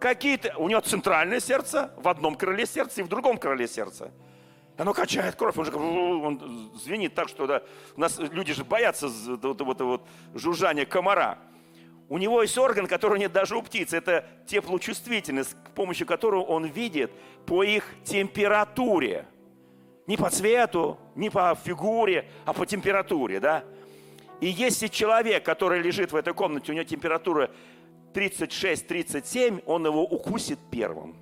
Какие-то... 0.00 0.56
У 0.58 0.68
него 0.68 0.80
центральное 0.80 1.40
сердце, 1.40 1.90
в 1.96 2.08
одном 2.08 2.36
крыле 2.36 2.66
сердца 2.66 3.00
и 3.00 3.04
в 3.04 3.08
другом 3.08 3.36
крыле 3.36 3.66
сердца. 3.66 4.10
Оно 4.78 4.92
качает 4.92 5.36
кровь, 5.36 5.56
он 5.56 5.64
же 5.64 5.74
он 5.74 6.70
звенит 6.74 7.14
так, 7.14 7.28
что 7.28 7.46
да, 7.46 7.62
у 7.96 8.00
нас 8.00 8.18
люди 8.18 8.52
же 8.52 8.62
боятся 8.62 9.08
вот, 9.08 9.60
вот, 9.60 9.80
вот, 9.80 10.02
жужжания 10.34 10.84
комара. 10.84 11.38
У 12.08 12.18
него 12.18 12.42
есть 12.42 12.56
орган, 12.56 12.86
который 12.86 13.18
нет 13.18 13.32
даже 13.32 13.56
у 13.56 13.62
птиц. 13.62 13.92
Это 13.92 14.24
теплочувствительность, 14.46 15.50
с 15.50 15.70
помощью 15.74 16.06
которого 16.06 16.42
он 16.42 16.66
видит 16.66 17.10
по 17.46 17.64
их 17.64 17.84
температуре. 18.04 19.26
Не 20.06 20.16
по 20.16 20.30
цвету, 20.30 20.98
не 21.16 21.30
по 21.30 21.56
фигуре, 21.64 22.30
а 22.44 22.52
по 22.52 22.64
температуре, 22.64 23.40
да? 23.40 23.64
И 24.40 24.46
если 24.46 24.86
человек, 24.86 25.44
который 25.44 25.80
лежит 25.80 26.12
в 26.12 26.16
этой 26.16 26.32
комнате, 26.32 26.70
у 26.70 26.74
него 26.76 26.84
температура 26.84 27.50
36-37, 28.14 29.64
он 29.66 29.86
его 29.86 30.04
укусит 30.04 30.60
первым. 30.70 31.16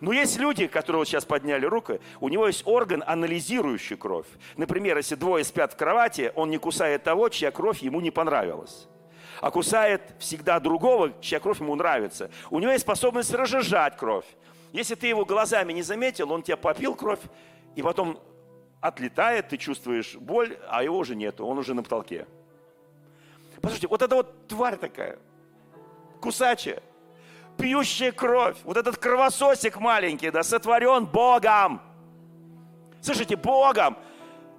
Но 0.00 0.12
есть 0.12 0.38
люди, 0.38 0.66
которые 0.66 1.00
вот 1.00 1.08
сейчас 1.08 1.26
подняли 1.26 1.66
руку, 1.66 1.98
у 2.20 2.28
него 2.30 2.46
есть 2.46 2.62
орган, 2.66 3.04
анализирующий 3.06 3.96
кровь. 3.96 4.26
Например, 4.56 4.96
если 4.96 5.14
двое 5.14 5.44
спят 5.44 5.74
в 5.74 5.76
кровати, 5.76 6.32
он 6.34 6.50
не 6.50 6.58
кусает 6.58 7.04
того, 7.04 7.28
чья 7.28 7.50
кровь 7.50 7.80
ему 7.80 8.00
не 8.00 8.10
понравилась 8.10 8.88
а 9.44 9.50
кусает 9.50 10.00
всегда 10.18 10.58
другого, 10.58 11.12
чья 11.20 11.38
кровь 11.38 11.60
ему 11.60 11.74
нравится. 11.74 12.30
У 12.48 12.60
него 12.60 12.72
есть 12.72 12.80
способность 12.80 13.30
разжижать 13.34 13.94
кровь. 13.94 14.24
Если 14.72 14.94
ты 14.94 15.06
его 15.06 15.26
глазами 15.26 15.74
не 15.74 15.82
заметил, 15.82 16.32
он 16.32 16.42
тебя 16.42 16.56
попил 16.56 16.94
кровь, 16.94 17.20
и 17.76 17.82
потом 17.82 18.18
отлетает, 18.80 19.50
ты 19.50 19.58
чувствуешь 19.58 20.14
боль, 20.14 20.56
а 20.70 20.82
его 20.82 20.96
уже 20.96 21.14
нету, 21.14 21.44
он 21.44 21.58
уже 21.58 21.74
на 21.74 21.82
потолке. 21.82 22.26
Послушайте, 23.56 23.88
вот 23.88 24.00
эта 24.00 24.14
вот 24.14 24.48
тварь 24.48 24.78
такая, 24.78 25.18
кусачая, 26.22 26.82
пьющая 27.58 28.12
кровь, 28.12 28.56
вот 28.64 28.78
этот 28.78 28.96
кровососик 28.96 29.76
маленький, 29.76 30.30
да, 30.30 30.42
сотворен 30.42 31.04
Богом. 31.04 31.82
Слышите, 33.02 33.36
Богом. 33.36 33.98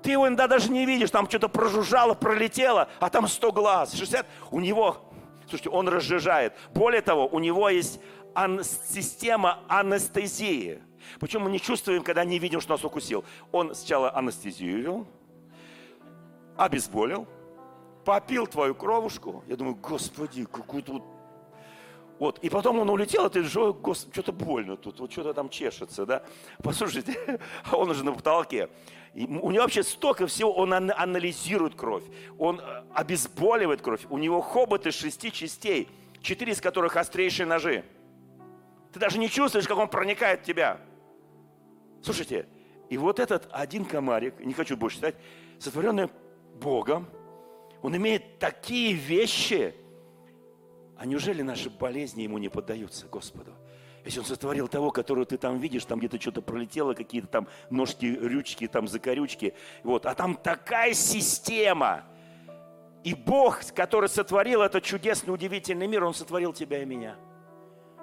Ты 0.06 0.12
его 0.12 0.28
иногда 0.28 0.48
даже 0.48 0.70
не 0.70 0.86
видишь, 0.86 1.10
там 1.10 1.28
что-то 1.28 1.50
прожужжало, 1.50 2.14
пролетело, 2.14 2.90
а 3.00 3.10
там 3.10 3.28
100 3.28 3.52
глаз, 3.52 3.94
60. 3.94 4.28
У 4.52 4.60
него, 4.60 4.98
слушайте, 5.50 5.72
он 5.72 5.90
разжижает. 5.90 6.54
Более 6.76 7.02
того, 7.02 7.26
у 7.26 7.40
него 7.40 7.70
есть 7.70 8.00
система 8.64 9.62
анестезии. 9.68 10.80
Почему 11.20 11.46
мы 11.46 11.52
не 11.52 11.60
чувствуем, 11.60 12.04
когда 12.04 12.24
не 12.24 12.38
видим, 12.38 12.62
что 12.62 12.74
нас 12.74 12.84
укусил? 12.84 13.26
Он 13.52 13.74
сначала 13.74 14.16
анестезию 14.16 14.80
вел, 14.80 15.08
обезболил, 16.56 17.28
попил 18.06 18.46
твою 18.46 18.76
кровушку. 18.76 19.44
Я 19.48 19.56
думаю, 19.56 19.76
господи, 19.76 20.46
какой 20.46 20.84
тут 20.84 21.02
вот, 22.20 22.40
и 22.40 22.50
потом 22.50 22.80
он 22.80 22.90
улетел, 22.90 23.26
а 23.26 23.30
ты 23.30 23.44
же, 23.44 23.74
господи, 23.74 24.14
что-то 24.14 24.32
больно 24.32 24.78
тут, 24.78 25.00
вот 25.00 25.12
что-то 25.12 25.34
там 25.34 25.50
чешется, 25.50 26.06
да. 26.06 26.24
Послушайте, 26.64 27.40
а 27.72 27.76
он 27.76 27.90
уже 27.90 28.06
на 28.06 28.14
потолке. 28.14 28.70
У 29.16 29.52
него 29.52 29.64
вообще 29.64 29.82
столько 29.84 30.28
всего, 30.28 30.54
он 30.54 30.74
анализирует 30.74 31.76
кровь, 31.76 32.04
он 32.38 32.60
э, 32.60 32.84
обезболивает 32.94 33.82
кровь. 33.82 34.06
У 34.10 34.18
него 34.18 34.42
хобот 34.42 34.86
из 34.86 34.96
шести 34.96 35.32
частей, 35.32 35.88
четыре 36.22 36.52
из 36.52 36.60
которых 36.60 36.98
острейшие 36.98 37.46
ножи. 37.46 37.86
Ты 38.92 39.00
даже 39.00 39.18
не 39.18 39.30
чувствуешь, 39.30 39.68
как 39.68 39.78
он 39.78 39.88
проникает 39.88 40.42
в 40.42 40.44
тебя. 40.44 40.82
Слушайте, 42.04 42.46
и 42.90 42.98
вот 42.98 43.20
этот 43.20 43.48
один 43.52 43.86
комарик, 43.86 44.40
не 44.40 44.54
хочу 44.54 44.76
больше 44.76 44.98
читать, 44.98 45.16
сотворенный 45.60 46.10
Богом, 46.60 47.08
он 47.82 47.96
имеет 47.96 48.40
такие 48.40 48.94
вещи– 48.94 49.76
а 50.98 51.06
неужели 51.06 51.42
наши 51.42 51.70
болезни 51.70 52.24
ему 52.24 52.38
не 52.38 52.50
поддаются, 52.50 53.08
Господу? 53.08 53.52
Если 54.06 54.20
он 54.20 54.26
сотворил 54.26 54.68
того, 54.68 54.92
которого 54.92 55.26
ты 55.26 55.38
там 55.38 55.60
видишь, 55.60 55.84
там 55.86 55.98
где-то 55.98 56.22
что-то 56.22 56.44
пролетело, 56.44 56.94
какие-то 56.94 57.28
там 57.28 57.48
ножки, 57.72 58.06
рючки, 58.06 58.68
там 58.68 58.88
закорючки, 58.88 59.56
вот, 59.84 60.06
а 60.06 60.14
там 60.14 60.36
такая 60.36 60.94
система. 60.94 62.04
И 63.04 63.16
Бог, 63.16 63.62
который 63.74 64.08
сотворил 64.08 64.62
этот 64.62 64.84
чудесный, 64.84 65.34
удивительный 65.34 65.88
мир, 65.88 66.04
Он 66.04 66.14
сотворил 66.14 66.54
тебя 66.54 66.84
и 66.84 66.86
меня. 66.86 67.16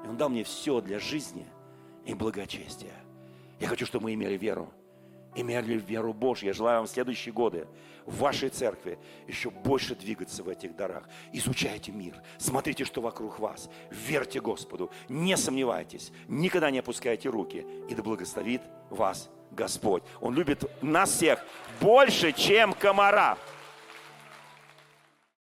И 0.04 0.08
Он 0.08 0.16
дал 0.16 0.28
мне 0.28 0.42
все 0.42 0.80
для 0.80 0.98
жизни 0.98 1.46
и 2.04 2.14
благочестия. 2.14 2.94
Я 3.60 3.68
хочу, 3.68 3.86
чтобы 3.86 4.04
мы 4.04 4.14
имели 4.14 4.36
веру. 4.36 4.72
Имели 5.34 5.74
веру 5.74 6.12
Божью. 6.12 6.48
Я 6.48 6.52
желаю 6.52 6.78
вам 6.78 6.86
в 6.86 6.90
следующие 6.90 7.32
годы 7.32 7.66
в 8.06 8.18
вашей 8.18 8.48
церкви 8.48 8.98
еще 9.26 9.50
больше 9.50 9.94
двигаться 9.94 10.42
в 10.42 10.48
этих 10.48 10.76
дарах. 10.76 11.08
Изучайте 11.32 11.92
мир, 11.92 12.14
смотрите, 12.38 12.84
что 12.84 13.00
вокруг 13.00 13.38
вас, 13.38 13.70
верьте 13.90 14.40
Господу, 14.40 14.90
не 15.08 15.36
сомневайтесь, 15.36 16.12
никогда 16.28 16.70
не 16.70 16.80
опускайте 16.80 17.28
руки, 17.28 17.64
и 17.88 17.94
да 17.94 18.02
благословит 18.02 18.62
вас 18.90 19.30
Господь. 19.50 20.02
Он 20.20 20.34
любит 20.34 20.64
нас 20.82 21.10
всех 21.10 21.44
больше, 21.80 22.32
чем 22.32 22.72
комара. 22.72 23.38